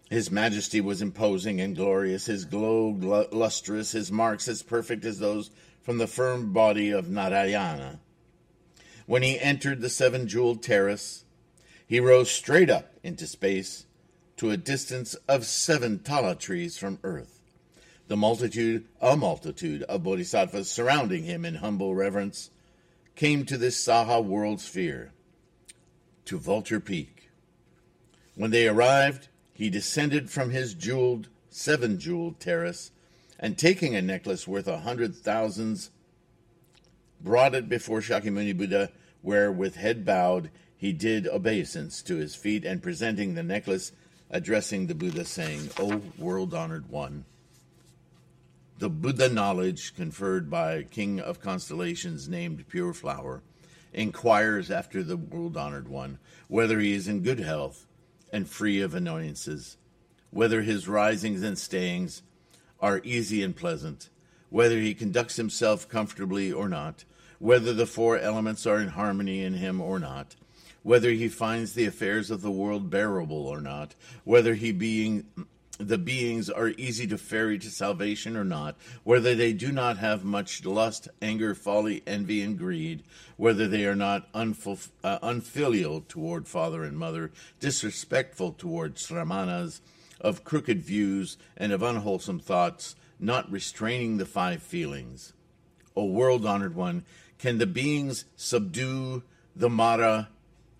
His 0.08 0.30
majesty 0.30 0.80
was 0.80 1.02
imposing 1.02 1.60
and 1.60 1.76
glorious, 1.76 2.24
his 2.24 2.46
glow 2.46 2.88
lustrous, 3.30 3.92
his 3.92 4.10
marks 4.10 4.48
as 4.48 4.62
perfect 4.62 5.04
as 5.04 5.18
those 5.18 5.50
from 5.82 5.98
the 5.98 6.06
firm 6.06 6.54
body 6.54 6.90
of 6.90 7.10
Narayana. 7.10 8.00
When 9.04 9.22
he 9.22 9.38
entered 9.38 9.82
the 9.82 9.90
seven 9.90 10.26
jeweled 10.26 10.62
terrace, 10.62 11.25
he 11.86 12.00
rose 12.00 12.30
straight 12.30 12.68
up 12.68 12.92
into 13.02 13.26
space 13.26 13.86
to 14.36 14.50
a 14.50 14.56
distance 14.56 15.14
of 15.28 15.46
seven 15.46 15.98
tala 16.00 16.34
trees 16.34 16.76
from 16.76 16.98
earth. 17.02 17.40
The 18.08 18.16
multitude, 18.16 18.84
a 19.00 19.16
multitude 19.16 19.82
of 19.84 20.02
bodhisattvas 20.02 20.70
surrounding 20.70 21.24
him 21.24 21.44
in 21.44 21.56
humble 21.56 21.94
reverence, 21.94 22.50
came 23.14 23.44
to 23.46 23.56
this 23.56 23.82
Saha 23.82 24.22
world 24.22 24.60
sphere, 24.60 25.12
to 26.26 26.38
Vulture 26.38 26.80
Peak. 26.80 27.30
When 28.34 28.50
they 28.50 28.68
arrived, 28.68 29.28
he 29.52 29.70
descended 29.70 30.30
from 30.30 30.50
his 30.50 30.74
jeweled, 30.74 31.28
seven 31.48 31.98
jeweled 31.98 32.38
terrace, 32.38 32.90
and 33.38 33.56
taking 33.56 33.96
a 33.96 34.02
necklace 34.02 34.46
worth 34.46 34.68
a 34.68 34.80
hundred 34.80 35.14
thousands 35.14 35.90
brought 37.20 37.54
it 37.54 37.68
before 37.68 38.00
Shakyamuni 38.00 38.56
Buddha, 38.56 38.90
where 39.22 39.50
with 39.50 39.76
head 39.76 40.04
bowed 40.04 40.50
he 40.76 40.92
did 40.92 41.26
obeisance 41.26 42.02
to 42.02 42.16
his 42.16 42.34
feet 42.34 42.64
and 42.64 42.82
presenting 42.82 43.34
the 43.34 43.42
necklace, 43.42 43.92
addressing 44.30 44.86
the 44.86 44.94
Buddha, 44.94 45.24
saying, 45.24 45.70
O 45.78 46.02
world 46.18 46.52
honored 46.54 46.88
one, 46.90 47.24
the 48.78 48.90
Buddha 48.90 49.30
knowledge 49.30 49.94
conferred 49.94 50.50
by 50.50 50.82
King 50.82 51.18
of 51.18 51.40
Constellations 51.40 52.28
named 52.28 52.68
Pure 52.68 52.92
Flower 52.92 53.42
inquires 53.94 54.70
after 54.70 55.02
the 55.02 55.16
world 55.16 55.56
honored 55.56 55.88
one, 55.88 56.18
whether 56.48 56.78
he 56.78 56.92
is 56.92 57.08
in 57.08 57.22
good 57.22 57.40
health 57.40 57.86
and 58.30 58.46
free 58.46 58.82
of 58.82 58.94
annoyances, 58.94 59.78
whether 60.30 60.60
his 60.60 60.86
risings 60.86 61.42
and 61.42 61.58
stayings 61.58 62.22
are 62.78 63.00
easy 63.02 63.42
and 63.42 63.56
pleasant, 63.56 64.10
whether 64.50 64.78
he 64.78 64.92
conducts 64.92 65.36
himself 65.36 65.88
comfortably 65.88 66.52
or 66.52 66.68
not, 66.68 67.04
whether 67.38 67.72
the 67.72 67.86
four 67.86 68.18
elements 68.18 68.66
are 68.66 68.80
in 68.80 68.88
harmony 68.88 69.42
in 69.42 69.54
him 69.54 69.80
or 69.80 69.98
not, 69.98 70.36
whether 70.86 71.10
he 71.10 71.26
finds 71.26 71.72
the 71.72 71.84
affairs 71.84 72.30
of 72.30 72.42
the 72.42 72.50
world 72.50 72.88
bearable 72.88 73.44
or 73.44 73.60
not, 73.60 73.92
whether 74.22 74.54
he 74.54 74.70
being 74.70 75.26
the 75.78 75.98
beings 75.98 76.48
are 76.48 76.68
easy 76.78 77.08
to 77.08 77.18
ferry 77.18 77.58
to 77.58 77.68
salvation 77.68 78.36
or 78.36 78.44
not, 78.44 78.76
whether 79.02 79.34
they 79.34 79.52
do 79.52 79.72
not 79.72 79.98
have 79.98 80.22
much 80.22 80.64
lust, 80.64 81.08
anger, 81.20 81.56
folly, 81.56 82.04
envy, 82.06 82.40
and 82.40 82.56
greed, 82.56 83.02
whether 83.36 83.66
they 83.66 83.84
are 83.84 83.96
not 83.96 84.28
unful, 84.32 84.78
uh, 85.02 85.18
unfilial 85.22 86.04
toward 86.06 86.46
father 86.46 86.84
and 86.84 86.96
mother, 86.96 87.32
disrespectful 87.58 88.52
toward 88.52 88.94
sramanas, 88.94 89.80
of 90.20 90.44
crooked 90.44 90.80
views, 90.80 91.36
and 91.56 91.72
of 91.72 91.82
unwholesome 91.82 92.38
thoughts, 92.38 92.94
not 93.18 93.50
restraining 93.50 94.18
the 94.18 94.24
five 94.24 94.62
feelings. 94.62 95.32
O 95.96 96.04
world 96.04 96.46
honored 96.46 96.76
one, 96.76 97.04
can 97.38 97.58
the 97.58 97.66
beings 97.66 98.24
subdue 98.36 99.24
the 99.56 99.68
Mara 99.68 100.28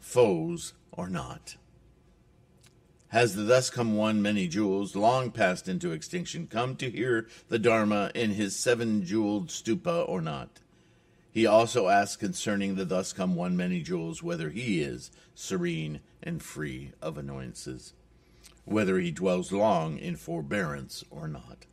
foes 0.07 0.73
or 0.93 1.09
not? 1.09 1.57
Has 3.09 3.35
the 3.35 3.43
thus 3.43 3.71
come 3.71 3.97
one 3.97 4.23
many 4.23 4.47
jewels, 4.47 4.95
long 4.95 5.33
passed 5.33 5.69
into 5.69 5.91
extinction, 5.91 6.47
come 6.47 6.77
to 6.77 6.89
hear 6.89 7.27
the 7.49 7.59
Dharma 7.59 8.13
in 8.15 8.31
his 8.31 8.55
seven 8.55 9.05
jeweled 9.05 9.49
stupa 9.49 10.09
or 10.09 10.21
not? 10.21 10.61
He 11.33 11.45
also 11.45 11.89
asks 11.89 12.17
concerning 12.17 12.77
the 12.77 12.85
thus 12.85 13.13
come 13.13 13.35
one 13.35 13.57
many 13.57 13.83
jewels 13.83 14.23
whether 14.23 14.51
he 14.51 14.81
is 14.81 15.11
serene 15.35 16.01
and 16.23 16.41
free 16.41 16.93
of 17.03 17.19
annoyances, 17.19 17.93
whether 18.65 18.99
he 18.99 19.11
dwells 19.11 19.51
long 19.51 19.99
in 19.99 20.15
forbearance 20.15 21.05
or 21.11 21.27
not. 21.27 21.67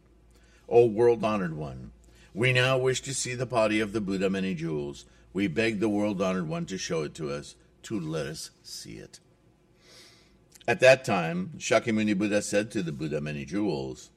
O 0.67 0.87
world 0.87 1.23
honored 1.23 1.55
one, 1.55 1.91
we 2.33 2.51
now 2.51 2.79
wish 2.79 2.99
to 3.01 3.13
see 3.13 3.35
the 3.35 3.45
body 3.45 3.79
of 3.79 3.93
the 3.93 4.01
Buddha 4.01 4.29
many 4.29 4.55
jewels. 4.55 5.05
We 5.33 5.47
beg 5.47 5.79
the 5.79 5.87
world 5.87 6.19
honored 6.19 6.47
one 6.47 6.65
to 6.65 6.77
show 6.79 7.03
it 7.03 7.13
to 7.15 7.31
us, 7.31 7.55
to 7.83 7.99
let 7.99 8.25
us 8.25 8.51
see 8.63 8.93
it. 8.93 9.19
At 10.67 10.79
that 10.79 11.03
time, 11.03 11.51
Shakyamuni 11.57 12.17
Buddha 12.17 12.41
said 12.41 12.71
to 12.71 12.83
the 12.83 12.91
Buddha 12.91 13.19
many 13.19 13.43
jewels, 13.43 14.11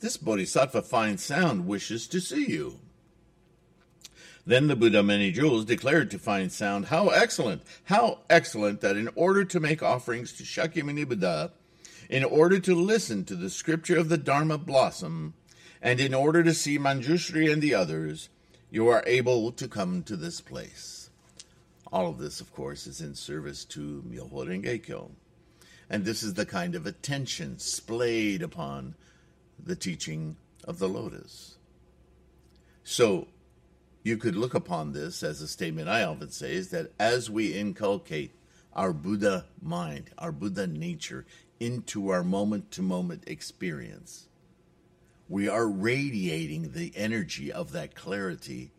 This 0.00 0.16
Bodhisattva 0.16 0.82
fine 0.82 1.16
sound 1.16 1.66
wishes 1.66 2.06
to 2.08 2.20
see 2.20 2.46
you. 2.46 2.80
Then 4.44 4.66
the 4.66 4.76
Buddha 4.76 5.02
many 5.02 5.32
jewels 5.32 5.64
declared 5.64 6.10
to 6.10 6.18
fine 6.18 6.50
sound, 6.50 6.86
How 6.86 7.08
excellent, 7.08 7.62
how 7.84 8.18
excellent 8.28 8.80
that 8.82 8.96
in 8.96 9.08
order 9.14 9.44
to 9.44 9.60
make 9.60 9.82
offerings 9.82 10.32
to 10.34 10.42
Shakyamuni 10.42 11.08
Buddha, 11.08 11.52
in 12.10 12.24
order 12.24 12.58
to 12.58 12.74
listen 12.74 13.24
to 13.24 13.36
the 13.36 13.48
scripture 13.48 13.96
of 13.96 14.08
the 14.08 14.18
Dharma 14.18 14.58
blossom, 14.58 15.34
and 15.80 15.98
in 15.98 16.12
order 16.12 16.42
to 16.42 16.52
see 16.52 16.78
Manjushri 16.78 17.50
and 17.50 17.62
the 17.62 17.74
others, 17.74 18.28
you 18.70 18.88
are 18.88 19.02
able 19.06 19.50
to 19.52 19.66
come 19.66 20.02
to 20.02 20.16
this 20.16 20.40
place. 20.40 20.99
All 21.92 22.08
of 22.08 22.18
this, 22.18 22.40
of 22.40 22.52
course, 22.52 22.86
is 22.86 23.00
in 23.00 23.14
service 23.14 23.64
to 23.66 24.04
Myoho 24.08 24.46
Renge 24.46 24.84
Kyo. 24.84 25.10
And 25.88 26.04
this 26.04 26.22
is 26.22 26.34
the 26.34 26.46
kind 26.46 26.76
of 26.76 26.86
attention 26.86 27.58
splayed 27.58 28.42
upon 28.42 28.94
the 29.58 29.74
teaching 29.74 30.36
of 30.64 30.78
the 30.78 30.88
lotus. 30.88 31.56
So 32.84 33.26
you 34.02 34.16
could 34.16 34.36
look 34.36 34.54
upon 34.54 34.92
this 34.92 35.22
as 35.22 35.40
a 35.40 35.48
statement 35.48 35.88
I 35.88 36.04
often 36.04 36.30
say 36.30 36.54
is 36.54 36.70
that 36.70 36.92
as 36.98 37.28
we 37.28 37.54
inculcate 37.54 38.32
our 38.72 38.92
Buddha 38.92 39.46
mind, 39.60 40.10
our 40.16 40.32
Buddha 40.32 40.66
nature 40.66 41.26
into 41.58 42.08
our 42.08 42.22
moment 42.22 42.70
to 42.72 42.82
moment 42.82 43.24
experience, 43.26 44.28
we 45.28 45.48
are 45.48 45.68
radiating 45.68 46.72
the 46.72 46.92
energy 46.94 47.52
of 47.52 47.72
that 47.72 47.94
clarity 47.94 48.70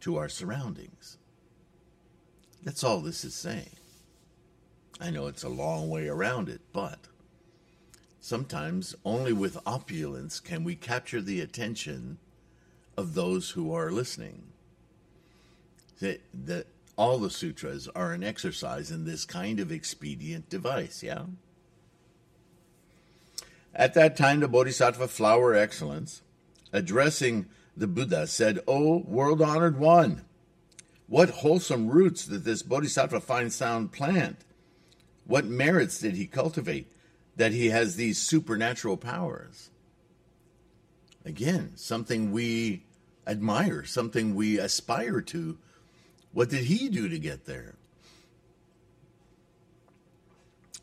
to 0.00 0.16
our 0.16 0.28
surroundings. 0.28 1.18
That's 2.64 2.82
all 2.82 3.00
this 3.00 3.24
is 3.24 3.34
saying. 3.34 3.70
I 5.00 5.10
know 5.10 5.26
it's 5.26 5.42
a 5.42 5.48
long 5.48 5.90
way 5.90 6.08
around 6.08 6.48
it, 6.48 6.62
but 6.72 6.98
sometimes 8.20 8.94
only 9.04 9.32
with 9.34 9.58
opulence 9.66 10.40
can 10.40 10.64
we 10.64 10.74
capture 10.74 11.20
the 11.20 11.40
attention 11.40 12.18
of 12.96 13.14
those 13.14 13.50
who 13.50 13.74
are 13.74 13.90
listening. 13.90 14.44
That, 16.00 16.22
that 16.32 16.66
all 16.96 17.18
the 17.18 17.30
sutras 17.30 17.88
are 17.94 18.12
an 18.12 18.24
exercise 18.24 18.90
in 18.90 19.04
this 19.04 19.24
kind 19.24 19.60
of 19.60 19.70
expedient 19.70 20.48
device, 20.48 21.02
yeah? 21.02 21.24
At 23.74 23.94
that 23.94 24.16
time, 24.16 24.40
the 24.40 24.48
Bodhisattva 24.48 25.08
Flower 25.08 25.54
Excellence, 25.54 26.22
addressing 26.72 27.46
the 27.76 27.88
Buddha, 27.88 28.26
said, 28.26 28.60
O 28.68 28.98
world 28.98 29.42
honored 29.42 29.78
one, 29.78 30.24
what 31.06 31.30
wholesome 31.30 31.88
roots 31.88 32.26
did 32.26 32.44
this 32.44 32.62
Bodhisattva 32.62 33.20
fine 33.20 33.50
sound 33.50 33.92
plant? 33.92 34.38
What 35.26 35.44
merits 35.44 35.98
did 35.98 36.16
he 36.16 36.26
cultivate 36.26 36.90
that 37.36 37.52
he 37.52 37.70
has 37.70 37.96
these 37.96 38.18
supernatural 38.18 38.96
powers? 38.96 39.70
Again, 41.24 41.72
something 41.76 42.32
we 42.32 42.84
admire, 43.26 43.84
something 43.84 44.34
we 44.34 44.58
aspire 44.58 45.20
to. 45.22 45.58
What 46.32 46.50
did 46.50 46.64
he 46.64 46.88
do 46.88 47.08
to 47.08 47.18
get 47.18 47.46
there? 47.46 47.74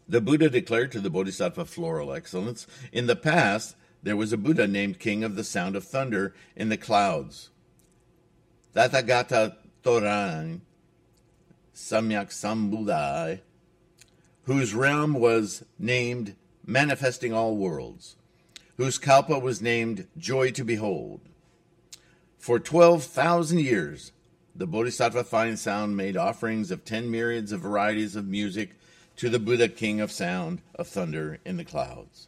The 0.07 0.21
Buddha 0.21 0.49
declared 0.49 0.91
to 0.93 0.99
the 0.99 1.10
Bodhisattva 1.10 1.65
floral 1.65 2.12
excellence 2.12 2.67
In 2.91 3.07
the 3.07 3.15
past, 3.15 3.75
there 4.03 4.17
was 4.17 4.34
a 4.34 4.38
Buddha 4.38 4.67
named 4.67 4.99
King 4.99 5.23
of 5.23 5.36
the 5.36 5.43
Sound 5.43 5.75
of 5.75 5.84
Thunder 5.84 6.34
in 6.55 6.69
the 6.69 6.77
clouds. 6.77 7.49
Tathagata 8.75 9.55
Toran 9.84 10.62
Samyak 11.74 12.30
Sambuddhai 12.30 13.39
whose 14.44 14.74
realm 14.74 15.13
was 15.13 15.63
named 15.78 16.36
Manifesting 16.65 17.34
All 17.34 17.56
Worlds, 17.56 18.15
whose 18.78 18.98
kalpa 18.98 19.38
was 19.38 19.62
named 19.62 20.08
Joy 20.17 20.52
to 20.52 20.63
Behold. 20.63 21.22
For 22.38 22.60
12,000 22.60 23.60
years, 23.60 24.12
the 24.56 24.65
Bodhisattva 24.65 25.24
Fine 25.24 25.58
Sound 25.58 25.96
made 25.96 26.17
offerings 26.17 26.72
of 26.72 26.84
ten 26.84 27.10
myriads 27.12 27.52
of 27.52 27.62
varieties 27.62 28.15
of 28.15 28.28
music 28.28 28.72
to 29.17 29.30
the 29.30 29.39
Buddha 29.39 29.70
King 29.70 30.02
of 30.02 30.12
Sound 30.12 30.62
of 30.76 30.88
Thunder 30.88 31.38
in 31.46 31.58
the 31.58 31.65
clouds. 31.65 32.28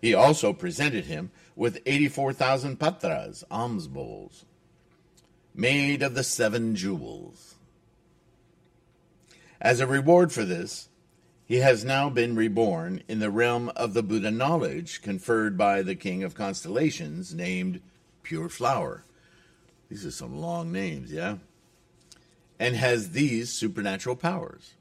He 0.00 0.12
also 0.12 0.52
presented 0.52 1.06
him 1.06 1.30
with 1.54 1.80
84,000 1.86 2.78
patras, 2.78 3.44
alms 3.50 3.86
bowls, 3.86 4.44
made 5.56 6.02
of 6.02 6.14
the 6.14 6.22
seven 6.22 6.76
jewels. 6.76 7.54
As 9.60 9.80
a 9.80 9.86
reward 9.86 10.30
for 10.30 10.44
this, 10.44 10.88
he 11.46 11.56
has 11.56 11.84
now 11.84 12.10
been 12.10 12.36
reborn 12.36 13.02
in 13.08 13.20
the 13.20 13.30
realm 13.30 13.70
of 13.74 13.94
the 13.94 14.02
Buddha 14.02 14.30
knowledge 14.30 15.00
conferred 15.00 15.56
by 15.56 15.80
the 15.80 15.94
King 15.94 16.22
of 16.22 16.34
Constellations, 16.34 17.34
named 17.34 17.80
Pure 18.22 18.50
Flower. 18.50 19.04
These 19.88 20.04
are 20.04 20.10
some 20.10 20.36
long 20.36 20.72
names, 20.72 21.12
yeah? 21.12 21.36
And 22.58 22.76
has 22.76 23.10
these 23.10 23.50
supernatural 23.50 24.16
powers. 24.16 24.74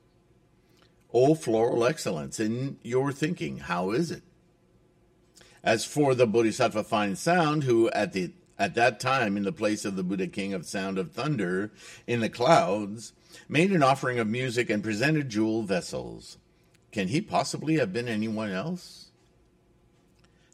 O 1.13 1.35
floral 1.35 1.85
excellence 1.85 2.39
in 2.39 2.77
your 2.83 3.11
thinking, 3.11 3.59
how 3.59 3.91
is 3.91 4.11
it? 4.11 4.23
As 5.63 5.85
for 5.85 6.15
the 6.15 6.27
Bodhisattva 6.27 6.83
Fine 6.83 7.15
Sound, 7.15 7.63
who 7.63 7.89
at 7.91 8.13
the 8.13 8.31
at 8.57 8.75
that 8.75 8.99
time 8.99 9.37
in 9.37 9.43
the 9.43 9.51
place 9.51 9.85
of 9.85 9.95
the 9.95 10.03
Buddha 10.03 10.27
King 10.27 10.53
of 10.53 10.65
Sound 10.65 10.97
of 10.97 11.11
Thunder 11.11 11.71
in 12.07 12.21
the 12.21 12.29
clouds, 12.29 13.13
made 13.49 13.71
an 13.71 13.83
offering 13.83 14.19
of 14.19 14.27
music 14.27 14.69
and 14.69 14.83
presented 14.83 15.29
jewel 15.29 15.63
vessels. 15.63 16.37
Can 16.91 17.09
he 17.09 17.19
possibly 17.21 17.77
have 17.77 17.91
been 17.91 18.07
anyone 18.07 18.51
else? 18.51 19.11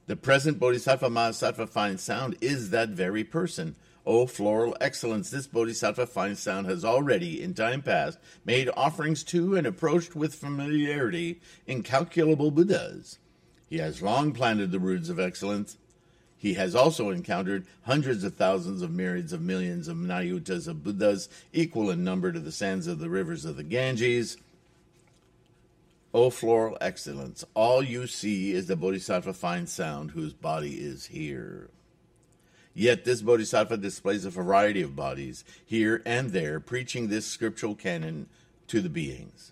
The 0.08 0.16
present 0.16 0.60
Bodhisattva 0.60 1.10
Mahasattva 1.10 1.70
Fine 1.70 2.00
Sound 2.00 2.36
is 2.42 2.72
that 2.72 2.90
very 2.90 3.24
person. 3.24 3.76
O 4.06 4.26
floral 4.26 4.76
excellence, 4.82 5.30
this 5.30 5.46
Bodhisattva 5.46 6.08
Fine 6.08 6.36
Sound 6.36 6.66
has 6.66 6.84
already, 6.84 7.42
in 7.42 7.54
time 7.54 7.84
past, 7.84 8.18
made 8.44 8.70
offerings 8.76 9.24
to 9.26 9.56
and 9.56 9.68
approached 9.68 10.16
with 10.16 10.34
familiarity 10.34 11.40
incalculable 11.68 12.50
Buddhas. 12.50 13.20
He 13.70 13.78
has 13.78 14.02
long 14.02 14.34
planted 14.34 14.72
the 14.72 14.80
roots 14.80 15.10
of 15.10 15.20
excellence. 15.20 15.78
He 16.42 16.56
has 16.56 16.74
also 16.74 17.12
encountered 17.12 17.68
hundreds 17.84 18.24
of 18.24 18.34
thousands 18.34 18.82
of 18.82 18.90
myriads 18.90 19.32
of 19.32 19.42
millions 19.42 19.88
of 19.88 19.96
Nayutas 19.96 20.68
of 20.68 20.84
Buddhas, 20.84 21.30
equal 21.54 21.92
in 21.92 22.04
number 22.04 22.32
to 22.32 22.40
the 22.40 22.52
sands 22.52 22.88
of 22.88 22.98
the 22.98 23.12
rivers 23.12 23.46
of 23.46 23.58
the 23.58 23.64
Ganges. 23.64 24.38
O 26.16 26.32
floral 26.32 26.80
excellence, 26.82 27.46
all 27.54 27.84
you 27.84 28.08
see 28.08 28.54
is 28.54 28.66
the 28.66 28.76
Bodhisattva 28.76 29.34
fine 29.34 29.68
sound 29.68 30.12
whose 30.12 30.34
body 30.34 30.84
is 30.84 31.06
here. 31.06 31.70
Yet 32.74 33.06
this 33.06 33.22
Bodhisattva 33.22 33.78
displays 33.78 34.26
a 34.26 34.32
variety 34.32 34.82
of 34.82 34.96
bodies, 34.96 35.46
here 35.64 36.02
and 36.08 36.32
there, 36.32 36.60
preaching 36.60 37.08
this 37.08 37.28
scriptural 37.28 37.76
canon 37.76 38.26
to 38.66 38.82
the 38.82 38.90
beings. 38.90 39.52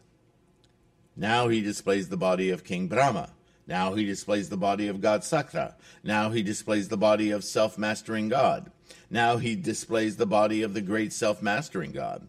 Now 1.15 1.49
he 1.49 1.61
displays 1.61 2.09
the 2.09 2.17
body 2.17 2.49
of 2.49 2.63
King 2.63 2.87
Brahma, 2.87 3.29
now 3.69 3.93
he 3.93 4.03
displays 4.03 4.49
the 4.49 4.57
body 4.57 4.87
of 4.87 4.99
God 4.99 5.23
Sakra. 5.23 5.75
Now 6.03 6.31
he 6.31 6.41
displays 6.41 6.89
the 6.89 6.97
body 6.97 7.29
of 7.29 7.43
self 7.43 7.77
mastering 7.77 8.27
God. 8.27 8.71
Now 9.11 9.37
he 9.37 9.55
displays 9.55 10.17
the 10.17 10.25
body 10.25 10.63
of 10.63 10.73
the 10.73 10.81
great 10.81 11.13
self 11.13 11.43
mastering 11.43 11.91
God. 11.91 12.27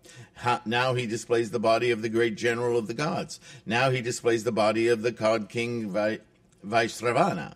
now 0.66 0.92
he 0.92 1.06
displays 1.06 1.50
the 1.50 1.58
body 1.58 1.90
of 1.90 2.02
the 2.02 2.10
great 2.10 2.36
general 2.36 2.76
of 2.76 2.88
the 2.88 2.94
gods. 2.94 3.40
Now 3.64 3.88
he 3.88 4.02
displays 4.02 4.44
the 4.44 4.52
body 4.52 4.88
of 4.88 5.00
the 5.00 5.12
god 5.12 5.48
king 5.48 5.90
Vaishravana. 6.62 7.54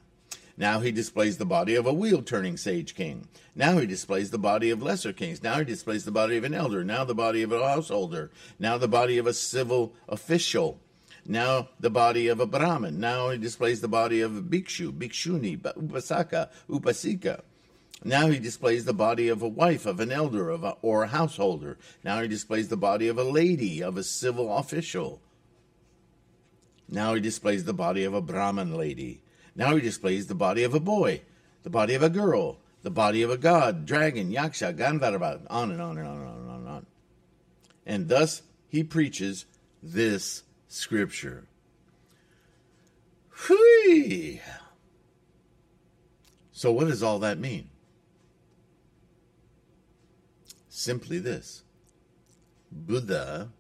Now 0.57 0.81
he 0.81 0.91
displays 0.91 1.37
the 1.37 1.45
body 1.45 1.75
of 1.75 1.85
a 1.85 1.93
wheel 1.93 2.23
turning 2.23 2.57
sage 2.57 2.95
king. 2.95 3.29
Now 3.55 3.77
he 3.77 3.87
displays 3.87 4.31
the 4.31 4.39
body 4.39 4.71
of 4.71 4.83
lesser 4.83 5.13
kings. 5.13 5.43
Now 5.43 5.59
he 5.59 5.65
displays 5.67 6.07
the 6.07 6.11
body 6.11 6.39
of 6.39 6.45
an 6.45 6.55
elder. 6.55 6.85
Now 6.85 7.05
the 7.05 7.15
body 7.15 7.43
of 7.43 7.53
a 7.53 7.69
householder. 7.69 8.31
Now 8.59 8.79
the 8.79 8.89
body 8.89 9.19
of 9.19 9.27
a 9.27 9.35
civil 9.35 9.93
official 10.09 10.81
now 11.27 11.69
the 11.81 11.91
body 11.91 12.29
of 12.29 12.41
a 12.41 12.47
Brahmin. 12.47 13.01
Now 13.01 13.31
he 13.31 13.39
displays 13.39 13.81
the 13.81 13.89
body 13.89 14.21
of 14.21 14.37
a 14.37 14.43
bhikshu, 14.43 14.93
bhikshuni, 14.93 15.61
upasaka, 15.61 16.51
upasika. 16.69 17.43
Now 18.05 18.29
he 18.29 18.39
displays 18.39 18.85
the 18.85 18.93
body 18.93 19.29
of 19.29 19.41
a 19.41 19.49
wife, 19.49 19.87
of 19.87 20.01
an 20.01 20.13
elder, 20.13 20.51
of 20.51 20.65
a, 20.65 20.77
or 20.83 21.05
a 21.05 21.09
householder. 21.09 21.79
Now 22.03 22.21
he 22.21 22.29
displays 22.29 22.69
the 22.69 22.77
body 22.77 23.09
of 23.09 23.19
a 23.19 23.25
lady, 23.25 23.83
of 23.83 23.97
a 23.97 24.03
civil 24.03 24.55
official. 24.55 25.23
Now 26.89 27.15
he 27.15 27.21
displays 27.21 27.65
the 27.65 27.73
body 27.73 28.05
of 28.05 28.13
a 28.13 28.21
Brahmin 28.21 28.75
lady. 28.77 29.23
Now 29.57 29.75
he 29.75 29.81
displays 29.81 30.27
the 30.27 30.35
body 30.35 30.65
of 30.65 30.75
a 30.75 30.81
boy, 30.81 31.23
the 31.63 31.71
body 31.71 31.95
of 31.95 32.03
a 32.03 32.11
girl, 32.11 32.59
the 32.83 32.91
body 32.91 33.23
of 33.23 33.31
a 33.31 33.39
god, 33.39 33.87
dragon, 33.87 34.31
yaksha, 34.31 34.77
gandharva, 34.77 35.47
on 35.49 35.71
and 35.71 35.81
on 35.81 35.97
and 35.97 36.07
on 36.07 36.17
and 36.19 36.27
on 36.27 36.37
and 36.37 36.51
on 36.51 36.87
and 37.87 38.09
thus 38.09 38.43
he 38.69 38.83
preaches 38.83 39.47
this 39.83 40.43
Scripture. 40.75 41.45
Whee! 43.49 44.41
So, 46.51 46.73
what 46.73 46.89
does 46.89 47.01
all 47.01 47.21
that 47.21 47.39
mean? 47.39 47.69
Simply 50.69 51.21
this 51.21 51.63
Buddha 52.73 53.51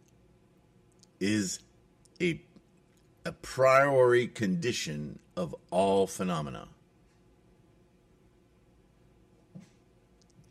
is 1.20 1.60
a, 2.20 2.42
a 3.24 3.30
priori 3.30 4.26
condition 4.26 5.20
of 5.36 5.54
all 5.70 6.08
phenomena. 6.08 6.66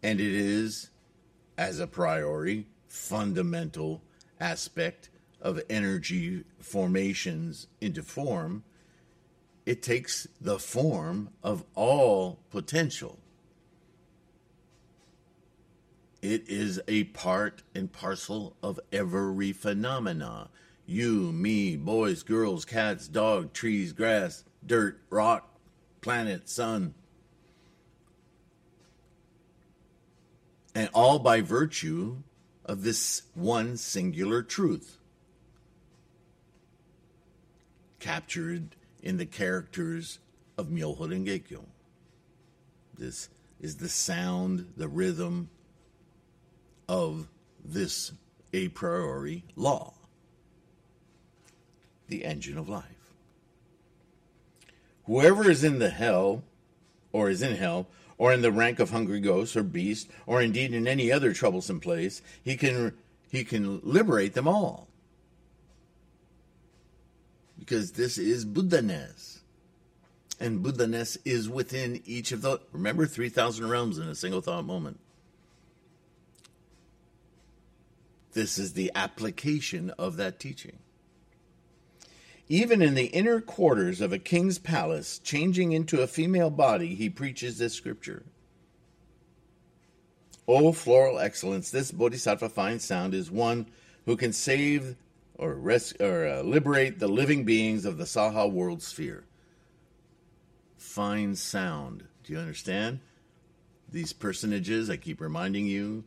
And 0.01 0.21
it 0.21 0.33
is, 0.33 0.91
as 1.57 1.81
a 1.81 1.87
priori, 1.87 2.67
fundamental 2.87 4.01
aspect 4.39 5.09
of 5.43 5.61
energy 5.69 6.45
formations 6.59 7.67
into 7.81 8.01
form, 8.01 8.63
it 9.65 9.83
takes 9.83 10.25
the 10.41 10.57
form 10.57 11.29
of 11.43 11.63
all 11.75 12.39
potential. 12.49 13.19
It 16.21 16.47
is 16.47 16.79
a 16.87 17.03
part 17.05 17.63
and 17.75 17.91
parcel 17.91 18.55
of 18.63 18.79
every 18.93 19.51
phenomena. 19.51 20.49
You, 20.85 21.33
me, 21.33 21.75
boys, 21.75 22.23
girls, 22.23 22.63
cats, 22.63 23.09
dog, 23.09 23.51
trees, 23.51 23.91
grass, 23.91 24.45
dirt, 24.65 25.01
rock, 25.09 25.57
planet, 25.99 26.47
sun. 26.47 26.93
And 30.73 30.89
all 30.93 31.19
by 31.19 31.41
virtue 31.41 32.23
of 32.65 32.83
this 32.83 33.23
one 33.33 33.75
singular 33.75 34.41
truth 34.41 34.97
captured 38.03 38.75
in 39.01 39.15
the 39.15 39.25
characters 39.25 40.19
of 40.57 40.67
Myoho 40.67 41.07
Rengekyo. 41.07 41.63
This 42.97 43.29
is 43.61 43.77
the 43.77 43.87
sound, 43.87 44.73
the 44.75 44.89
rhythm 44.89 45.49
of 46.89 47.29
this 47.63 48.11
a 48.51 48.67
priori 48.67 49.45
law, 49.55 49.93
the 52.09 52.25
engine 52.25 52.57
of 52.57 52.67
life. 52.67 53.13
Whoever 55.05 55.49
is 55.49 55.63
in 55.63 55.79
the 55.79 55.89
hell, 55.89 56.43
or 57.13 57.29
is 57.29 57.41
in 57.41 57.55
hell, 57.55 57.87
or 58.17 58.33
in 58.33 58.41
the 58.41 58.51
rank 58.51 58.79
of 58.79 58.89
hungry 58.89 59.21
ghosts 59.21 59.55
or 59.55 59.63
beast, 59.63 60.09
or 60.27 60.41
indeed 60.41 60.73
in 60.73 60.89
any 60.89 61.09
other 61.09 61.31
troublesome 61.31 61.79
place, 61.79 62.21
he 62.43 62.57
can 62.57 62.97
he 63.31 63.45
can 63.45 63.79
liberate 63.81 64.33
them 64.33 64.47
all 64.47 64.89
because 67.65 67.93
this 67.93 68.17
is 68.17 68.43
Buddhaness. 68.43 69.39
And 70.37 70.61
Buddhaness 70.61 71.17
is 71.23 71.47
within 71.47 72.01
each 72.05 72.33
of 72.33 72.41
the, 72.41 72.59
remember, 72.73 73.05
3,000 73.05 73.69
realms 73.69 73.97
in 73.97 74.09
a 74.09 74.15
single 74.15 74.41
thought 74.41 74.65
moment. 74.65 74.99
This 78.33 78.57
is 78.57 78.73
the 78.73 78.91
application 78.95 79.91
of 79.91 80.17
that 80.17 80.41
teaching. 80.41 80.79
Even 82.49 82.81
in 82.81 82.95
the 82.95 83.05
inner 83.05 83.39
quarters 83.39 84.01
of 84.01 84.11
a 84.11 84.19
king's 84.19 84.59
palace, 84.59 85.17
changing 85.19 85.71
into 85.71 86.01
a 86.01 86.07
female 86.07 86.49
body, 86.49 86.95
he 86.95 87.09
preaches 87.09 87.57
this 87.57 87.73
scripture. 87.73 88.23
O 90.49 90.73
floral 90.73 91.19
excellence, 91.19 91.69
this 91.69 91.93
bodhisattva 91.93 92.49
fine 92.49 92.79
sound 92.79 93.13
is 93.13 93.31
one 93.31 93.67
who 94.05 94.17
can 94.17 94.33
save 94.33 94.97
or, 95.35 95.53
res- 95.55 95.95
or 95.99 96.27
uh, 96.27 96.41
liberate 96.41 96.99
the 96.99 97.07
living 97.07 97.43
beings 97.43 97.85
of 97.85 97.97
the 97.97 98.03
Saha 98.03 98.51
world 98.51 98.81
sphere. 98.81 99.25
Fine 100.77 101.35
sound. 101.35 102.05
Do 102.23 102.33
you 102.33 102.39
understand? 102.39 102.99
These 103.91 104.13
personages, 104.13 104.89
I 104.89 104.97
keep 104.97 105.21
reminding 105.21 105.65
you, 105.65 106.03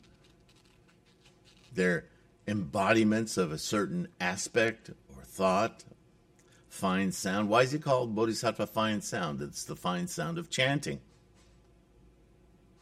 they're 1.74 2.06
embodiments 2.46 3.36
of 3.36 3.52
a 3.52 3.58
certain 3.58 4.08
aspect 4.20 4.90
or 5.14 5.22
thought. 5.22 5.84
Fine 6.68 7.12
sound. 7.12 7.48
Why 7.48 7.62
is 7.62 7.74
it 7.74 7.82
called 7.82 8.14
Bodhisattva 8.14 8.66
fine 8.66 9.00
sound? 9.00 9.40
It's 9.40 9.64
the 9.64 9.76
fine 9.76 10.08
sound 10.08 10.38
of 10.38 10.50
chanting. 10.50 11.00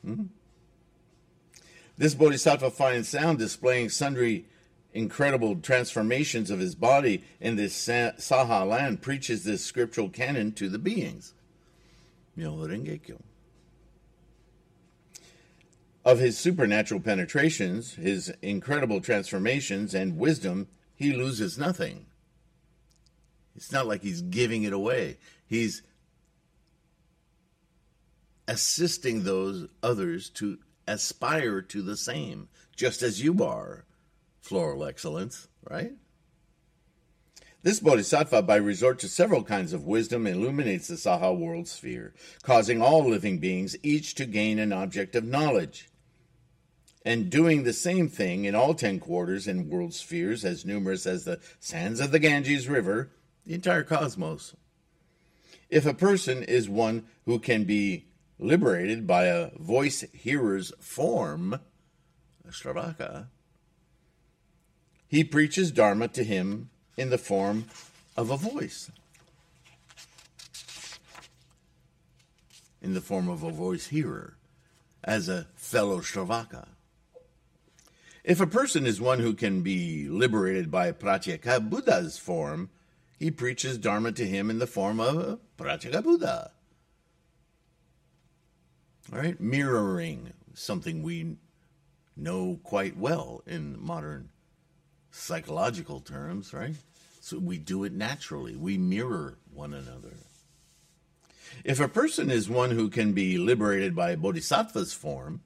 Hmm? 0.05 0.25
This 1.97 2.15
Bodhisattva 2.15 2.71
fine 2.71 3.05
sound 3.05 3.39
displaying 3.39 3.89
sundry 3.89 4.47
incredible 4.95 5.57
transformations 5.57 6.51
of 6.51 6.61
his 6.61 6.77
body 6.77 7.25
in 7.41 7.57
this 7.57 7.77
Saha 7.87 8.67
land 8.67 9.03
preaches 9.03 9.45
this 9.45 9.65
scriptural 9.65 10.09
canon 10.09 10.53
to 10.53 10.69
the 10.69 10.79
beings. 10.79 11.35
Of 16.05 16.21
his 16.21 16.39
supernatural 16.39 17.01
penetrations, 17.01 17.95
his 17.95 18.33
incredible 18.41 19.01
transformations, 19.01 19.95
and 19.95 20.17
wisdom, 20.17 20.69
he 20.95 21.13
loses 21.13 21.59
nothing. 21.59 22.07
It's 23.57 23.73
not 23.73 23.87
like 23.87 24.03
he's 24.03 24.23
giving 24.23 24.63
it 24.63 24.73
away. 24.73 25.19
He's 25.47 25.83
assisting 28.47 29.25
those 29.25 29.69
others 29.83 30.29
to 30.31 30.59
aspire 30.87 31.63
to 31.63 31.83
the 31.83 31.97
same, 31.97 32.49
just 32.77 33.03
as 33.03 33.23
you 33.23 33.43
are 33.43 33.85
floral 34.45 34.85
excellence, 34.85 35.49
right? 35.71 35.93
This 37.63 37.81
bodhisattva, 37.81 38.43
by 38.43 38.57
resort 38.57 38.99
to 38.99 39.09
several 39.09 39.43
kinds 39.43 39.73
of 39.73 39.87
wisdom, 39.87 40.27
illuminates 40.27 40.89
the 40.89 40.97
Saha 40.97 41.35
world 41.35 41.67
sphere, 41.67 42.13
causing 42.43 42.83
all 42.83 43.09
living 43.09 43.39
beings 43.39 43.75
each 43.83 44.15
to 44.17 44.27
gain 44.27 44.59
an 44.59 44.71
object 44.71 45.17
of 45.17 45.25
knowledge. 45.25 45.89
And 47.07 47.31
doing 47.31 47.63
the 47.63 47.73
same 47.73 48.11
thing 48.11 48.45
in 48.45 48.55
all 48.55 48.75
ten 48.75 49.01
quarters 49.01 49.47
and 49.47 49.71
world 49.71 49.95
spheres, 49.95 50.45
as 50.45 50.67
numerous 50.67 51.07
as 51.07 51.25
the 51.25 51.41
sands 51.59 52.01
of 52.01 52.11
the 52.11 52.19
Ganges 52.19 52.69
River, 52.69 53.13
the 53.47 53.55
entire 53.55 53.83
cosmos. 53.83 54.55
If 55.71 55.87
a 55.87 55.95
person 55.95 56.43
is 56.43 56.69
one 56.69 57.07
who 57.25 57.39
can 57.39 57.65
be 57.65 58.09
liberated 58.39 59.07
by 59.07 59.25
a 59.25 59.57
voice 59.57 60.05
hearer's 60.13 60.71
form, 60.81 61.61
a 62.47 62.51
Shravaka, 62.51 63.29
he 65.15 65.23
preaches 65.23 65.71
Dharma 65.71 66.09
to 66.09 66.25
him 66.25 66.71
in 66.97 67.11
the 67.11 67.19
form 67.19 67.67
of 68.17 68.31
a 68.31 68.37
voice. 68.37 68.91
in 72.83 72.93
the 72.93 73.01
form 73.01 73.31
of 73.31 73.43
a 73.43 73.51
voice 73.51 73.87
hearer, 73.87 74.37
as 75.03 75.27
a 75.27 75.47
fellow 75.55 76.01
Shravaka. 76.01 76.67
If 78.23 78.41
a 78.41 78.47
person 78.47 78.85
is 78.87 79.01
one 79.01 79.21
who 79.21 79.33
can 79.33 79.63
be 79.63 80.07
liberated 80.07 80.71
by 80.71 80.93
Pratyeka 80.93 81.71
Buddha's 81.71 82.19
form, 82.19 82.69
he 83.19 83.31
preaches 83.31 83.79
Dharma 83.79 84.13
to 84.13 84.27
him 84.27 84.51
in 84.51 84.59
the 84.59 84.67
form 84.67 85.01
of 85.01 85.17
a 85.17 85.39
Pratyeka 85.57 86.03
Buddha. 86.03 86.51
All 89.11 89.21
right, 89.21 89.41
mirroring 89.41 90.35
something 90.53 91.03
we 91.03 91.37
know 92.17 92.61
quite 92.65 92.99
well 92.99 93.43
in 93.47 93.83
modern 93.83 94.29
psychological 95.15 96.01
terms, 96.01 96.53
right? 96.53 96.75
So 97.21 97.39
we 97.39 97.57
do 97.57 97.85
it 97.85 97.93
naturally. 97.93 98.57
We 98.57 98.77
mirror 98.77 99.39
one 99.53 99.73
another. 99.73 100.15
If 101.63 101.79
a 101.79 101.89
person 101.89 102.31
is 102.31 102.51
one 102.51 102.73
who 102.73 102.91
can 102.91 103.13
be 103.13 103.39
liberated 103.39 103.95
by 103.95 104.11
a 104.11 104.17
Bodhisattva's 104.17 104.93
form, 104.93 105.41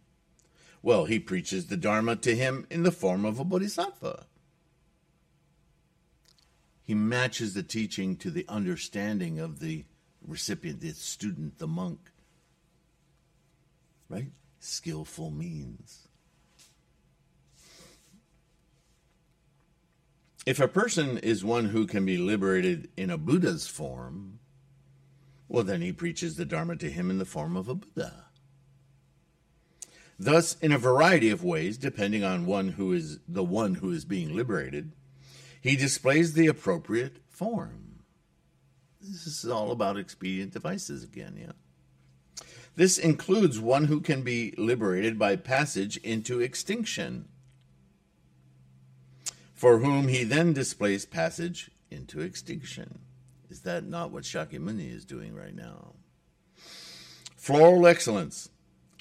well, 0.83 1.05
he 1.05 1.19
preaches 1.19 1.67
the 1.67 1.77
Dharma 1.77 2.17
to 2.17 2.35
him 2.35 2.67
in 2.71 2.83
the 2.83 2.91
form 2.91 3.25
of 3.25 3.39
a 3.39 3.45
bodhisattva. 3.45 4.25
He 6.83 6.95
matches 6.95 7.53
the 7.53 7.63
teaching 7.63 8.17
to 8.17 8.31
the 8.31 8.47
understanding 8.49 9.39
of 9.39 9.61
the 9.61 9.85
recipient, 10.27 10.81
the 10.81 10.93
student, 10.93 11.59
the 11.59 11.67
monk. 11.67 12.01
Right? 14.09 14.31
Skillful 14.61 15.31
means. 15.31 16.08
If 20.49 20.61
a 20.61 20.67
person 20.67 21.19
is 21.19 21.45
one 21.45 21.67
who 21.67 21.87
can 21.87 22.07
be 22.07 22.17
liberated 22.17 22.89
in 22.97 23.11
a 23.11 23.19
Buddha's 23.19 23.67
form, 23.67 24.39
well, 25.47 25.63
then 25.63 25.83
he 25.83 25.93
preaches 25.93 26.37
the 26.37 26.47
Dharma 26.47 26.77
to 26.77 26.91
him 26.91 27.11
in 27.11 27.19
the 27.19 27.27
form 27.27 27.55
of 27.55 27.69
a 27.69 27.75
Buddha. 27.75 28.25
Thus, 30.19 30.57
in 30.63 30.73
a 30.73 30.79
variety 30.79 31.29
of 31.29 31.45
ways, 31.45 31.77
depending 31.77 32.25
on 32.25 32.47
one 32.47 32.69
who 32.69 32.95
is 32.95 33.19
the 33.29 33.45
one 33.45 33.75
who 33.75 33.93
is 33.93 34.07
being 34.07 34.35
liberated, 34.35 34.93
he 35.61 35.77
displays 35.77 36.33
the 36.33 36.47
appropriate 36.47 37.19
form. 37.29 38.05
This 39.03 39.27
is 39.27 39.45
all 39.45 39.71
about 39.71 39.99
expedient 39.99 40.55
devices 40.55 41.05
again, 41.05 41.37
yeah. 41.39 41.53
This 42.75 42.97
includes 42.97 43.61
one 43.61 43.85
who 43.85 44.01
can 44.01 44.23
be 44.23 44.55
liberated 44.57 45.19
by 45.19 45.37
passage 45.37 45.99
into 45.99 46.41
extinction, 46.41 47.29
for 49.59 49.79
whom 49.79 50.07
he 50.07 50.23
then 50.23 50.53
displays 50.53 51.05
passage 51.05 51.69
into 51.91 52.21
extinction. 52.21 53.01
Is 53.51 53.63
that 53.63 53.83
not 53.83 54.13
what 54.13 54.23
Shakyamuni 54.23 54.95
is 54.95 55.05
doing 55.05 55.35
right 55.35 55.55
now? 55.55 55.95
Floral 57.37 57.85
excellence 57.89 58.51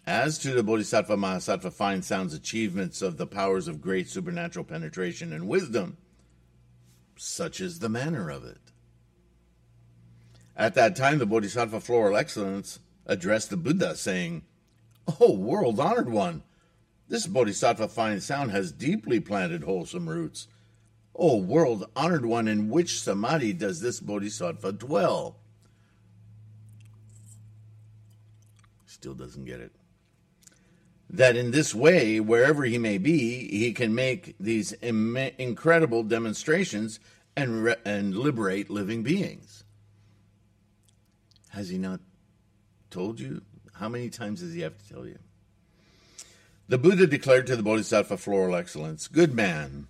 as 0.07 0.39
to 0.39 0.53
the 0.53 0.63
Bodhisattva 0.63 1.15
Mahasattva 1.15 1.71
fine 1.71 2.01
sounds 2.01 2.33
achievements 2.33 3.03
of 3.03 3.17
the 3.17 3.27
powers 3.27 3.67
of 3.67 3.81
great 3.81 4.09
supernatural 4.09 4.65
penetration 4.65 5.31
and 5.31 5.47
wisdom, 5.47 5.97
such 7.15 7.61
is 7.61 7.77
the 7.77 7.87
manner 7.87 8.31
of 8.31 8.43
it. 8.43 8.71
At 10.55 10.73
that 10.73 10.95
time, 10.95 11.19
the 11.19 11.27
Bodhisattva 11.27 11.81
Floral 11.81 12.17
Excellence 12.17 12.79
addressed 13.05 13.51
the 13.51 13.57
Buddha, 13.57 13.95
saying, 13.95 14.41
O 15.19 15.33
world 15.33 15.79
honored 15.79 16.09
one, 16.09 16.41
this 17.07 17.27
Bodhisattva 17.27 17.87
fine 17.87 18.19
sound 18.19 18.51
has 18.51 18.71
deeply 18.71 19.19
planted 19.19 19.63
wholesome 19.63 20.09
roots. 20.09 20.47
O 21.15 21.37
world 21.37 21.89
honored 21.95 22.25
one, 22.25 22.47
in 22.47 22.69
which 22.69 22.99
samadhi 22.99 23.53
does 23.53 23.81
this 23.81 23.99
Bodhisattva 23.99 24.73
dwell? 24.73 25.37
Still 28.85 29.13
doesn't 29.13 29.45
get 29.45 29.59
it 29.59 29.71
that 31.09 31.35
in 31.35 31.51
this 31.51 31.73
way, 31.73 32.19
wherever 32.19 32.63
he 32.63 32.77
may 32.77 32.97
be, 32.97 33.47
he 33.47 33.73
can 33.73 33.95
make 33.95 34.35
these 34.39 34.73
Im- 34.81 35.15
incredible 35.15 36.03
demonstrations 36.03 36.99
and, 37.35 37.63
re- 37.63 37.75
and 37.85 38.15
liberate 38.15 38.69
living 38.69 39.03
beings. 39.03 39.63
Has 41.49 41.69
he 41.69 41.77
not 41.77 42.01
told 42.89 43.19
you? 43.19 43.41
How 43.75 43.87
many 43.89 44.09
times 44.09 44.41
does 44.41 44.53
he 44.53 44.61
have 44.61 44.77
to 44.77 44.93
tell 44.93 45.05
you? 45.05 45.19
The 46.69 46.77
Buddha 46.77 47.07
declared 47.07 47.47
to 47.47 47.55
the 47.55 47.63
Bodhisattva 47.63 48.17
Floral 48.17 48.55
Excellence, 48.55 49.07
Good 49.07 49.33
man. 49.33 49.87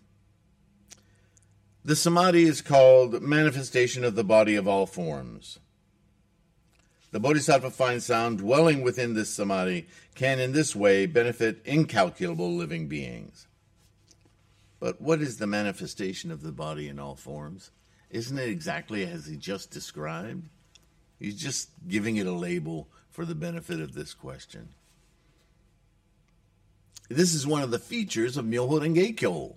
The 1.84 1.96
Samadhi 1.96 2.44
is 2.44 2.62
called 2.62 3.22
manifestation 3.22 4.04
of 4.04 4.14
the 4.14 4.24
body 4.24 4.56
of 4.56 4.68
all 4.68 4.86
forms. 4.86 5.58
The 7.12 7.20
Bodhisattva 7.20 7.72
fine 7.72 8.00
sound 8.00 8.40
dwelling 8.40 8.82
within 8.82 9.16
this 9.16 9.30
samadhi 9.30 9.88
can 10.14 10.40
in 10.40 10.52
this 10.52 10.76
way 10.76 11.08
benefit 11.08 11.62
incalculable 11.66 12.54
living 12.54 12.88
beings. 12.88 13.48
But 14.80 15.02
what 15.02 15.22
is 15.22 15.38
the 15.38 15.48
manifestation 15.48 16.30
of 16.30 16.44
the 16.44 16.52
body 16.52 16.88
in 16.90 17.00
all 17.00 17.16
forms? 17.16 17.72
Isn't 18.12 18.38
it 18.38 18.50
exactly 18.50 19.04
as 19.04 19.26
he 19.26 19.36
just 19.36 19.72
described? 19.72 20.50
He's 21.18 21.42
just 21.42 21.70
giving 21.88 22.18
it 22.18 22.28
a 22.28 22.32
label 22.32 22.88
for 23.10 23.26
the 23.26 23.34
benefit 23.34 23.80
of 23.80 23.94
this 23.94 24.14
question. 24.14 24.70
This 27.10 27.34
is 27.34 27.48
one 27.48 27.62
of 27.62 27.72
the 27.72 27.80
features 27.80 28.38
of 28.38 28.46
Myoho 28.46 28.82
Renge 28.82 29.18
Kyo. 29.18 29.56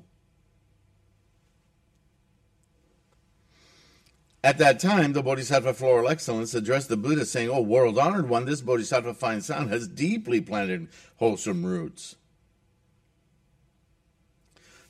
At 4.43 4.59
that 4.59 4.81
time, 4.81 5.13
the 5.13 5.23
Bodhisattva 5.23 5.75
Floral 5.75 6.09
Excellence 6.09 6.55
addressed 6.55 6.89
the 6.89 6.97
Buddha, 6.97 7.27
saying, 7.27 7.51
Oh, 7.51 7.61
world 7.61 7.99
honored 7.99 8.29
one, 8.29 8.47
this 8.47 8.63
Bodhisattva 8.63 9.15
fine 9.15 9.43
sound 9.43 9.71
has 9.71 9.87
deeply 9.87 10.41
planted 10.41 10.89
wholesome 11.17 11.67
roots. 11.67 12.17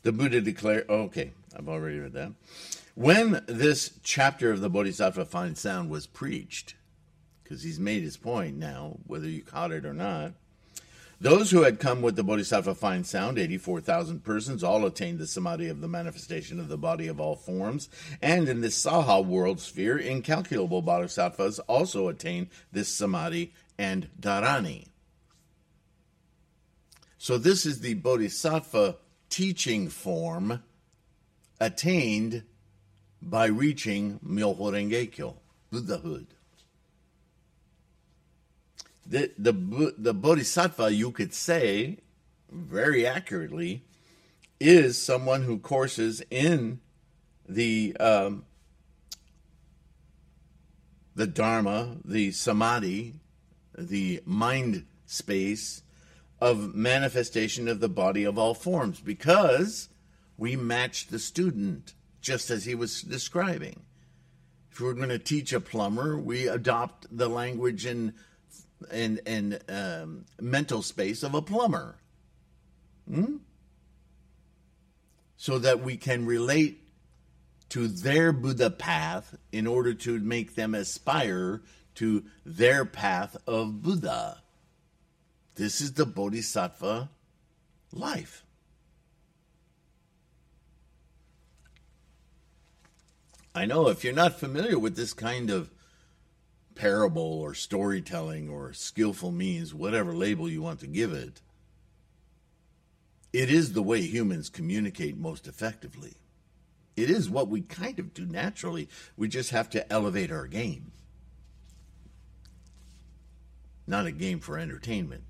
The 0.03 0.12
Buddha 0.12 0.40
declared, 0.40 0.88
okay, 0.88 1.33
I've 1.57 1.68
already 1.68 1.99
read 1.99 2.12
that. 2.12 2.33
When 2.94 3.42
this 3.46 3.99
chapter 4.03 4.51
of 4.51 4.61
the 4.61 4.70
Bodhisattva 4.70 5.25
fine 5.25 5.57
sound 5.57 5.90
was 5.90 6.07
preached, 6.07 6.75
because 7.42 7.62
he's 7.62 7.81
made 7.81 8.03
his 8.03 8.16
point 8.16 8.57
now, 8.57 8.99
whether 9.07 9.29
you 9.29 9.42
caught 9.42 9.73
it 9.73 9.85
or 9.85 9.92
not, 9.92 10.33
those 11.20 11.50
who 11.50 11.62
had 11.62 11.78
come 11.78 12.00
with 12.00 12.16
the 12.16 12.24
Bodhisattva 12.24 12.74
fine 12.74 13.04
sound, 13.04 13.38
84,000 13.38 14.24
persons, 14.24 14.64
all 14.64 14.87
attained 14.87 15.18
the 15.18 15.26
samadhi 15.26 15.68
of 15.68 15.83
the 15.83 15.88
manifestation 15.88 16.59
of 16.59 16.68
the 16.68 16.78
body 16.78 17.09
of 17.09 17.20
all 17.20 17.37
forms. 17.37 17.90
And 18.22 18.48
in 18.48 18.62
this 18.62 18.83
Saha 18.83 19.24
world 19.24 19.61
sphere, 19.61 19.98
incalculable 19.98 20.80
bodhisattvas 20.80 21.59
also 21.61 22.09
attain 22.09 22.48
this 22.72 22.88
samadhi 22.88 23.52
and 23.78 24.09
dharani. 24.18 24.87
So 27.18 27.37
this 27.37 27.66
is 27.66 27.80
the 27.80 27.94
bodhisattva 27.94 28.96
teaching 29.28 29.90
form 29.90 30.62
attained 31.61 32.44
by 33.20 33.46
reaching 33.46 34.18
Myoho 34.26 34.72
Renge 34.72 35.35
Buddhahood 35.70 36.28
the 39.06 39.30
the 39.38 39.94
the 39.96 40.14
bodhisattva 40.14 40.92
you 40.92 41.10
could 41.10 41.34
say 41.34 41.98
very 42.50 43.06
accurately 43.06 43.82
is 44.58 45.00
someone 45.00 45.42
who 45.42 45.58
courses 45.58 46.22
in 46.30 46.80
the 47.48 47.96
um, 47.98 48.44
the 51.14 51.26
dharma, 51.26 51.96
the 52.04 52.30
samadhi, 52.30 53.14
the 53.76 54.22
mind 54.24 54.86
space 55.06 55.82
of 56.40 56.74
manifestation 56.74 57.68
of 57.68 57.80
the 57.80 57.88
body 57.88 58.24
of 58.24 58.38
all 58.38 58.54
forms 58.54 59.00
because 59.00 59.88
we 60.38 60.56
match 60.56 61.08
the 61.08 61.18
student 61.18 61.94
just 62.20 62.50
as 62.50 62.64
he 62.64 62.74
was 62.74 63.02
describing. 63.02 63.82
If 64.70 64.80
we're 64.80 64.94
going 64.94 65.08
to 65.10 65.18
teach 65.18 65.52
a 65.52 65.60
plumber, 65.60 66.16
we 66.16 66.46
adopt 66.46 67.06
the 67.14 67.28
language 67.28 67.84
and 67.84 68.14
and 68.90 69.21
and 69.27 69.61
um, 69.69 70.25
mental 70.40 70.83
space 70.83 71.23
of 71.23 71.35
a 71.35 71.43
plumber. 71.43 71.97
Hmm? 73.09 73.37
So 75.37 75.59
that 75.59 75.81
we 75.81 75.97
can 75.97 76.27
relate 76.27 76.81
to 77.71 77.88
their 77.88 78.33
Buddha 78.33 78.71
path 78.71 79.37
in 79.53 79.66
order 79.66 79.95
to 79.95 80.19
make 80.19 80.55
them 80.55 80.75
aspire 80.75 81.62
to 81.95 82.25
their 82.45 82.85
path 82.85 83.37
of 83.47 83.83
Buddha. 83.83 84.43
This 85.55 85.81
is 85.81 85.95
the 85.95 86.07
Bodhisattva 86.07 87.11
life. 87.93 88.45
I 93.55 93.66
know 93.66 93.88
if 93.88 94.05
you're 94.05 94.12
not 94.12 94.38
familiar 94.38 94.79
with 94.79 94.97
this 94.97 95.12
kind 95.12 95.51
of 95.51 95.71
parable 96.81 97.40
or 97.40 97.53
storytelling 97.55 98.49
or 98.49 98.73
skillful 98.73 99.33
means, 99.33 99.75
whatever 99.75 100.14
label 100.14 100.49
you 100.49 100.62
want 100.62 100.81
to 100.81 100.87
give 100.87 101.12
it, 101.12 101.43
it 103.33 103.51
is 103.51 103.73
the 103.73 103.83
way 103.83 104.01
humans 104.01 104.49
communicate 104.49 105.16
most 105.16 105.47
effectively. 105.47 106.14
It 106.97 107.11
is 107.11 107.29
what 107.29 107.49
we 107.49 107.61
kind 107.61 107.99
of 107.99 108.14
do 108.14 108.25
naturally. 108.25 108.88
We 109.16 109.29
just 109.29 109.51
have 109.51 109.69
to 109.71 109.93
elevate 109.93 110.33
our 110.33 110.47
game. 110.47 110.93
not 113.90 114.07
a 114.07 114.12
game 114.12 114.38
for 114.38 114.57
entertainment, 114.57 115.25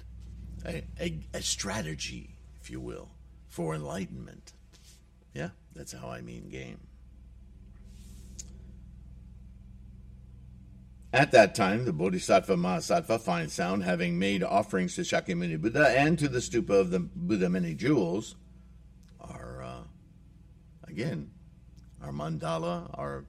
a, 0.67 0.85
a, 1.01 1.19
a 1.33 1.43
strategy, 1.43 2.37
if 2.61 2.71
you 2.71 2.79
will, 2.79 3.09
for 3.49 3.75
enlightenment. 3.75 4.53
Yeah, 5.35 5.51
that's 5.75 5.93
how 5.93 6.11
I 6.11 6.21
mean 6.21 6.51
game. 6.51 6.79
At 11.13 11.33
that 11.33 11.57
time, 11.57 11.87
the 11.87 11.93
Bodhisattva 11.93 12.55
Mahasattva 12.55 13.21
Fine 13.21 13.49
Sound, 13.49 13.83
having 13.83 14.17
made 14.17 14.45
offerings 14.45 14.95
to 14.95 15.01
Shakyamuni 15.01 15.61
Buddha 15.61 15.89
and 15.89 16.17
to 16.21 16.29
the 16.29 16.39
stupa 16.39 16.71
of 16.71 16.91
the 16.91 17.01
Buddha 17.01 17.49
Many 17.49 17.75
Jewels, 17.75 18.37
our, 19.21 19.61
uh, 19.61 19.83
again, 20.87 21.33
our 22.01 22.13
mandala, 22.13 22.97
our 22.97 23.25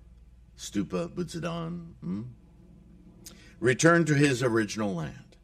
stupa, 0.56 1.10
Butsudan, 1.10 1.94
hmm? 2.02 2.22
returned 3.60 4.06
to 4.08 4.13
his 4.13 4.44
original 4.44 4.94
land. 4.94 5.38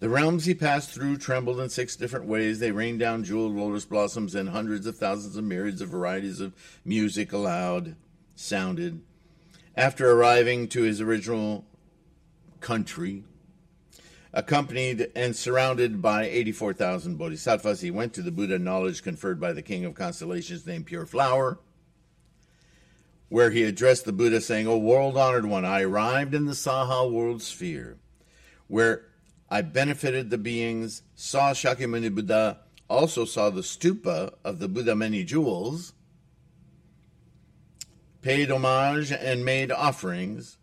The 0.00 0.10
realms 0.10 0.44
he 0.44 0.54
passed 0.54 0.90
through 0.90 1.16
trembled 1.16 1.60
in 1.60 1.70
six 1.70 1.96
different 1.96 2.26
ways. 2.26 2.60
They 2.60 2.70
rained 2.72 3.00
down 3.00 3.24
jeweled 3.24 3.56
lotus 3.56 3.86
blossoms, 3.86 4.34
and 4.34 4.50
hundreds 4.50 4.86
of 4.86 4.98
thousands 4.98 5.36
of 5.36 5.44
myriads 5.44 5.80
of 5.80 5.88
varieties 5.88 6.40
of 6.40 6.52
music 6.84 7.32
aloud 7.32 7.96
sounded. 8.36 9.00
After 9.78 10.10
arriving 10.10 10.66
to 10.70 10.82
his 10.82 11.00
original 11.00 11.64
country, 12.58 13.22
accompanied 14.32 15.12
and 15.14 15.36
surrounded 15.36 16.02
by 16.02 16.24
84,000 16.24 17.16
bodhisattvas, 17.16 17.80
he 17.80 17.92
went 17.92 18.12
to 18.14 18.22
the 18.22 18.32
Buddha 18.32 18.58
knowledge 18.58 19.04
conferred 19.04 19.38
by 19.40 19.52
the 19.52 19.62
king 19.62 19.84
of 19.84 19.94
constellations 19.94 20.66
named 20.66 20.86
Pure 20.86 21.06
Flower, 21.06 21.60
where 23.28 23.52
he 23.52 23.62
addressed 23.62 24.04
the 24.04 24.12
Buddha 24.12 24.40
saying, 24.40 24.66
O 24.66 24.76
world 24.76 25.16
honored 25.16 25.46
one, 25.46 25.64
I 25.64 25.82
arrived 25.82 26.34
in 26.34 26.46
the 26.46 26.54
Saha 26.54 27.08
world 27.08 27.40
sphere, 27.40 27.98
where 28.66 29.04
I 29.48 29.62
benefited 29.62 30.30
the 30.30 30.38
beings, 30.38 31.02
saw 31.14 31.52
Shakyamuni 31.52 32.12
Buddha, 32.12 32.58
also 32.90 33.24
saw 33.24 33.48
the 33.48 33.60
stupa 33.60 34.34
of 34.44 34.58
the 34.58 34.66
Buddha 34.66 34.96
many 34.96 35.22
jewels, 35.22 35.92
paid 38.22 38.50
homage 38.50 39.12
and 39.12 39.44
made 39.44 39.70
offerings, 39.70 40.58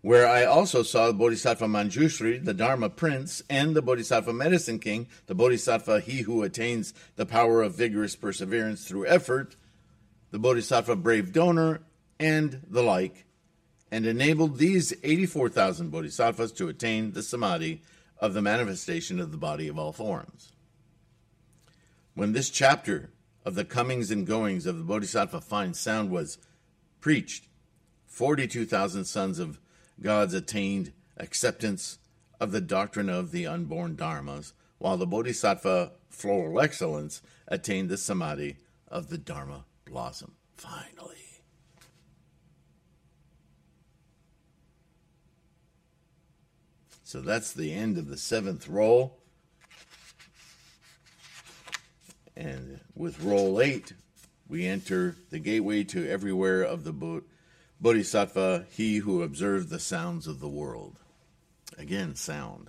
where 0.00 0.26
I 0.26 0.44
also 0.44 0.82
saw 0.82 1.06
the 1.06 1.12
Bodhisattva 1.12 1.66
Manjushri, 1.66 2.44
the 2.44 2.54
Dharma 2.54 2.90
Prince, 2.90 3.42
and 3.48 3.76
the 3.76 3.82
Bodhisattva 3.82 4.32
Medicine 4.32 4.80
King, 4.80 5.06
the 5.26 5.34
Bodhisattva 5.34 6.00
he 6.00 6.22
who 6.22 6.42
attains 6.42 6.92
the 7.16 7.26
power 7.26 7.62
of 7.62 7.76
vigorous 7.76 8.16
perseverance 8.16 8.86
through 8.86 9.06
effort, 9.06 9.56
the 10.32 10.40
Bodhisattva 10.40 10.96
Brave 10.96 11.32
Donor, 11.32 11.82
and 12.18 12.62
the 12.68 12.82
like, 12.82 13.26
and 13.92 14.06
enabled 14.06 14.58
these 14.58 14.92
84,000 15.02 15.90
Bodhisattvas 15.90 16.52
to 16.52 16.68
attain 16.68 17.12
the 17.12 17.22
Samadhi 17.22 17.82
of 18.18 18.34
the 18.34 18.42
manifestation 18.42 19.20
of 19.20 19.30
the 19.30 19.36
body 19.36 19.68
of 19.68 19.78
all 19.78 19.92
forms. 19.92 20.52
When 22.14 22.32
this 22.32 22.50
chapter 22.50 23.10
of 23.44 23.54
the 23.54 23.64
comings 23.64 24.10
and 24.10 24.26
goings 24.26 24.66
of 24.66 24.78
the 24.78 24.84
Bodhisattva 24.84 25.40
fine 25.40 25.74
sound 25.74 26.10
was 26.10 26.38
preached, 27.02 27.48
42,000 28.06 29.04
sons 29.04 29.38
of 29.38 29.60
gods 30.00 30.32
attained 30.32 30.92
acceptance 31.18 31.98
of 32.40 32.52
the 32.52 32.60
doctrine 32.60 33.10
of 33.10 33.30
the 33.30 33.46
unborn 33.46 33.96
dharmas, 33.96 34.52
while 34.78 34.96
the 34.96 35.06
Bodhisattva 35.06 35.92
floral 36.08 36.60
excellence 36.60 37.20
attained 37.48 37.88
the 37.88 37.98
samadhi 37.98 38.56
of 38.88 39.08
the 39.08 39.18
Dharma 39.18 39.64
blossom. 39.84 40.32
Finally. 40.56 41.16
So 47.04 47.20
that's 47.20 47.52
the 47.52 47.74
end 47.74 47.98
of 47.98 48.08
the 48.08 48.16
seventh 48.16 48.68
roll. 48.68 49.18
And 52.34 52.80
with 52.94 53.22
roll 53.22 53.60
eight, 53.60 53.92
we 54.52 54.66
enter 54.66 55.16
the 55.30 55.38
gateway 55.38 55.82
to 55.82 56.06
everywhere 56.10 56.62
of 56.62 56.84
the 56.84 57.22
Bodhisattva, 57.80 58.66
he 58.68 58.98
who 58.98 59.22
observed 59.22 59.70
the 59.70 59.78
sounds 59.78 60.26
of 60.26 60.40
the 60.40 60.48
world. 60.48 60.98
Again, 61.78 62.14
sound. 62.14 62.68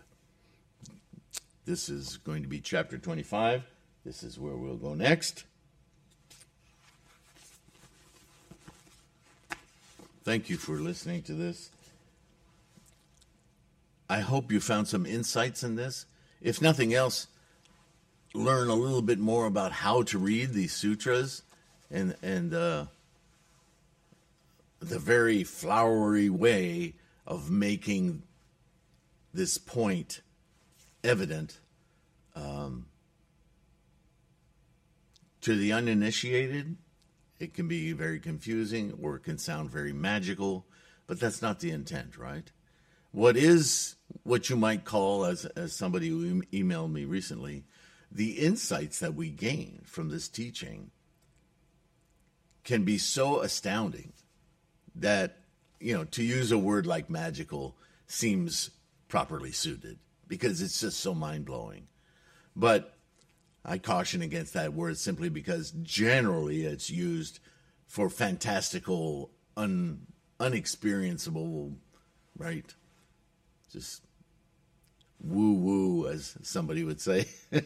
This 1.66 1.90
is 1.90 2.16
going 2.16 2.42
to 2.42 2.48
be 2.48 2.62
chapter 2.62 2.98
25. 2.98 3.64
This 4.06 4.24
is 4.24 4.40
where 4.40 4.56
we'll 4.56 4.78
go 4.78 4.94
next. 4.94 5.44
Thank 10.24 10.50
you 10.50 10.56
for 10.56 10.76
listening 10.76 11.22
to 11.24 11.34
this. 11.34 11.70
I 14.10 14.22
hope 14.22 14.54
you 14.54 14.62
found 14.62 14.88
some 14.88 15.06
insights 15.06 15.66
in 15.66 15.76
this. 15.76 16.06
If 16.42 16.62
nothing 16.62 16.94
else, 16.94 17.28
learn 18.34 18.70
a 18.70 18.74
little 18.74 19.02
bit 19.02 19.20
more 19.20 19.48
about 19.48 19.74
how 19.74 20.04
to 20.04 20.18
read 20.18 20.54
these 20.54 20.72
sutras 20.72 21.42
and 21.94 22.16
and 22.24 22.54
uh, 22.54 22.86
the 24.80 25.00
very 25.00 25.44
flowery 25.44 26.30
way 26.30 26.96
of 27.26 27.50
making 27.50 28.24
this 29.34 29.58
point 29.58 30.22
evident 31.04 31.60
um, 32.36 32.88
to 35.42 35.56
the 35.56 35.72
uninitiated. 35.72 36.76
It 37.40 37.54
can 37.54 37.68
be 37.68 37.94
very 37.94 38.20
confusing 38.20 38.98
or 39.02 39.16
it 39.16 39.24
can 39.24 39.38
sound 39.38 39.70
very 39.70 39.94
magical, 39.94 40.66
but 41.08 41.20
that's 41.20 41.42
not 41.42 41.60
the 41.60 41.72
intent, 41.72 42.18
right? 42.18 42.52
What 43.12 43.38
is 43.38 43.96
what 44.24 44.50
you 44.50 44.56
might 44.56 44.86
call, 44.86 45.26
as, 45.26 45.46
as 45.46 45.74
somebody 45.74 46.10
who 46.10 46.42
emailed 46.54 46.92
me 46.92 47.06
recently, 47.06 47.66
the 48.12 48.32
insights 48.32 49.00
that 49.00 49.14
we 49.14 49.30
gain 49.30 49.82
from 49.86 50.10
this 50.10 50.28
teaching 50.28 50.92
can 52.64 52.84
be 52.84 52.98
so 52.98 53.42
astounding 53.42 54.14
that, 54.96 55.38
you 55.80 55.94
know, 55.94 56.04
to 56.06 56.24
use 56.24 56.52
a 56.52 56.58
word 56.58 56.86
like 56.86 57.10
magical 57.10 57.76
seems 58.08 58.70
properly 59.08 59.52
suited 59.52 60.00
because 60.28 60.62
it's 60.62 60.80
just 60.80 61.00
so 61.00 61.14
mind 61.14 61.46
blowing. 61.46 61.88
But 62.56 62.96
I 63.66 63.78
caution 63.78 64.22
against 64.22 64.54
that 64.54 64.74
word 64.74 64.98
simply 64.98 65.30
because 65.30 65.72
generally 65.82 66.66
it's 66.66 66.90
used 66.90 67.40
for 67.88 68.10
fantastical, 68.10 69.32
un, 69.58 70.08
unexperienceable, 70.40 71.76
right? 72.38 72.74
just 73.74 74.04
woo 75.20 75.54
woo, 75.54 76.08
as 76.08 76.38
somebody 76.44 76.84
would 76.84 77.02
say, 77.02 77.26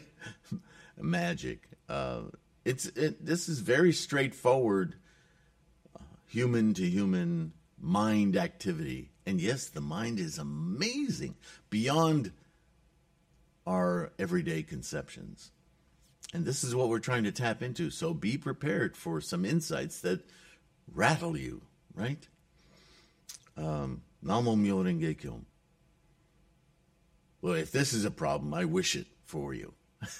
magic. 1.00 1.68
Uh, 1.88 2.22
it's 2.64 2.86
it, 2.86 3.24
this 3.24 3.48
is 3.48 3.60
very 3.60 3.92
straightforward, 3.92 4.94
uh, 5.96 6.02
human 6.26 6.74
to 6.74 6.86
human 6.86 7.52
mind 7.80 8.36
activity, 8.36 9.10
and 9.26 9.40
yes, 9.40 9.66
the 9.68 9.80
mind 9.80 10.18
is 10.18 10.38
amazing 10.38 11.36
beyond 11.70 12.32
our 13.66 14.12
everyday 14.18 14.62
conceptions. 14.62 15.50
And 16.32 16.44
this 16.44 16.62
is 16.62 16.74
what 16.74 16.88
we're 16.88 16.98
trying 16.98 17.24
to 17.24 17.32
tap 17.32 17.62
into. 17.62 17.90
So 17.90 18.12
be 18.12 18.36
prepared 18.36 18.96
for 18.96 19.20
some 19.20 19.44
insights 19.44 20.00
that 20.00 20.20
rattle 20.92 21.36
you, 21.36 21.62
right? 21.94 22.26
Um, 23.56 24.02
Namo. 24.24 25.40
Well, 27.40 27.54
if 27.54 27.70
this 27.70 27.92
is 27.92 28.04
a 28.04 28.10
problem, 28.10 28.52
I 28.52 28.64
wish 28.64 28.96
it 28.96 29.06
for 29.24 29.54
you. 29.54 29.74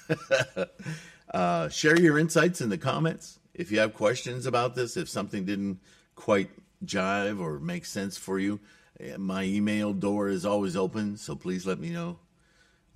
uh, 1.33 1.69
share 1.69 1.99
your 1.99 2.17
insights 2.17 2.61
in 2.61 2.69
the 2.69 2.77
comments. 2.77 3.39
If 3.53 3.71
you 3.71 3.79
have 3.79 3.93
questions 3.93 4.45
about 4.45 4.75
this, 4.75 4.97
if 4.97 5.09
something 5.09 5.45
didn't 5.45 5.79
quite 6.15 6.49
jive 6.85 7.39
or 7.39 7.59
make 7.59 7.85
sense 7.85 8.17
for 8.17 8.39
you, 8.39 8.59
eh, 8.99 9.17
my 9.17 9.43
email 9.43 9.93
door 9.93 10.29
is 10.29 10.45
always 10.45 10.75
open, 10.75 11.17
so 11.17 11.35
please 11.35 11.65
let 11.65 11.79
me 11.79 11.89
know. 11.89 12.19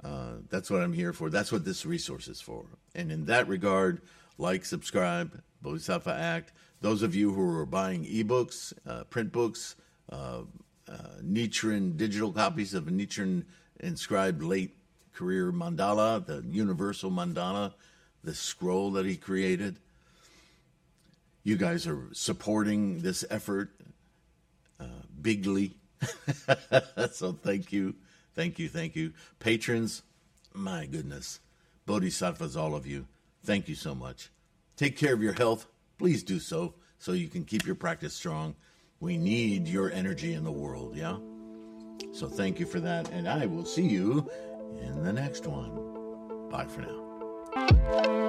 Uh, 0.03 0.33
that's 0.49 0.69
what 0.69 0.81
I'm 0.81 0.93
here 0.93 1.13
for. 1.13 1.29
That's 1.29 1.51
what 1.51 1.65
this 1.65 1.85
resource 1.85 2.27
is 2.27 2.41
for. 2.41 2.65
And 2.95 3.11
in 3.11 3.25
that 3.25 3.47
regard, 3.47 4.01
like, 4.37 4.65
subscribe, 4.65 5.41
Bodhisattva 5.61 6.13
Act. 6.13 6.51
Those 6.81 7.01
of 7.03 7.15
you 7.15 7.31
who 7.31 7.57
are 7.57 7.65
buying 7.65 8.03
ebooks, 8.05 8.73
uh, 8.85 9.05
print 9.05 9.31
books, 9.31 9.75
uh, 10.11 10.41
uh 10.89 10.97
Nichiren 11.23 11.95
digital 11.95 12.33
copies 12.33 12.73
of 12.73 12.85
Nichiren 12.85 13.45
inscribed 13.79 14.43
late 14.43 14.75
career 15.13 15.51
mandala, 15.51 16.25
the 16.25 16.43
universal 16.49 17.09
mandala, 17.09 17.73
the 18.23 18.33
scroll 18.33 18.91
that 18.91 19.05
he 19.05 19.15
created. 19.15 19.77
You 21.43 21.57
guys 21.57 21.85
are 21.87 22.07
supporting 22.13 23.01
this 23.01 23.25
effort 23.29 23.71
uh, 24.79 24.85
bigly. 25.21 25.75
so 27.11 27.33
thank 27.33 27.71
you, 27.71 27.95
thank 28.33 28.59
you, 28.59 28.69
thank 28.69 28.95
you. 28.95 29.13
Patrons, 29.39 30.03
my 30.53 30.85
goodness. 30.85 31.39
Bodhisattvas, 31.85 32.55
all 32.55 32.75
of 32.75 32.87
you, 32.87 33.07
thank 33.43 33.67
you 33.67 33.75
so 33.75 33.93
much. 33.93 34.29
Take 34.77 34.97
care 34.97 35.13
of 35.13 35.21
your 35.21 35.33
health. 35.33 35.67
Please 35.97 36.23
do 36.23 36.39
so 36.39 36.75
so 36.97 37.11
you 37.11 37.27
can 37.27 37.43
keep 37.43 37.65
your 37.65 37.75
practice 37.75 38.13
strong. 38.13 38.55
We 39.01 39.17
need 39.17 39.67
your 39.67 39.91
energy 39.91 40.33
in 40.33 40.45
the 40.45 40.51
world, 40.51 40.95
yeah? 40.95 41.17
So 42.13 42.27
thank 42.27 42.59
you 42.59 42.65
for 42.65 42.79
that, 42.79 43.09
and 43.09 43.27
I 43.27 43.45
will 43.45 43.65
see 43.65 43.87
you 43.87 44.29
in 44.81 45.03
the 45.03 45.11
next 45.11 45.45
one. 45.45 46.49
Bye 46.49 46.65
for 46.65 46.81
now. 46.81 47.12
Thank 47.85 48.22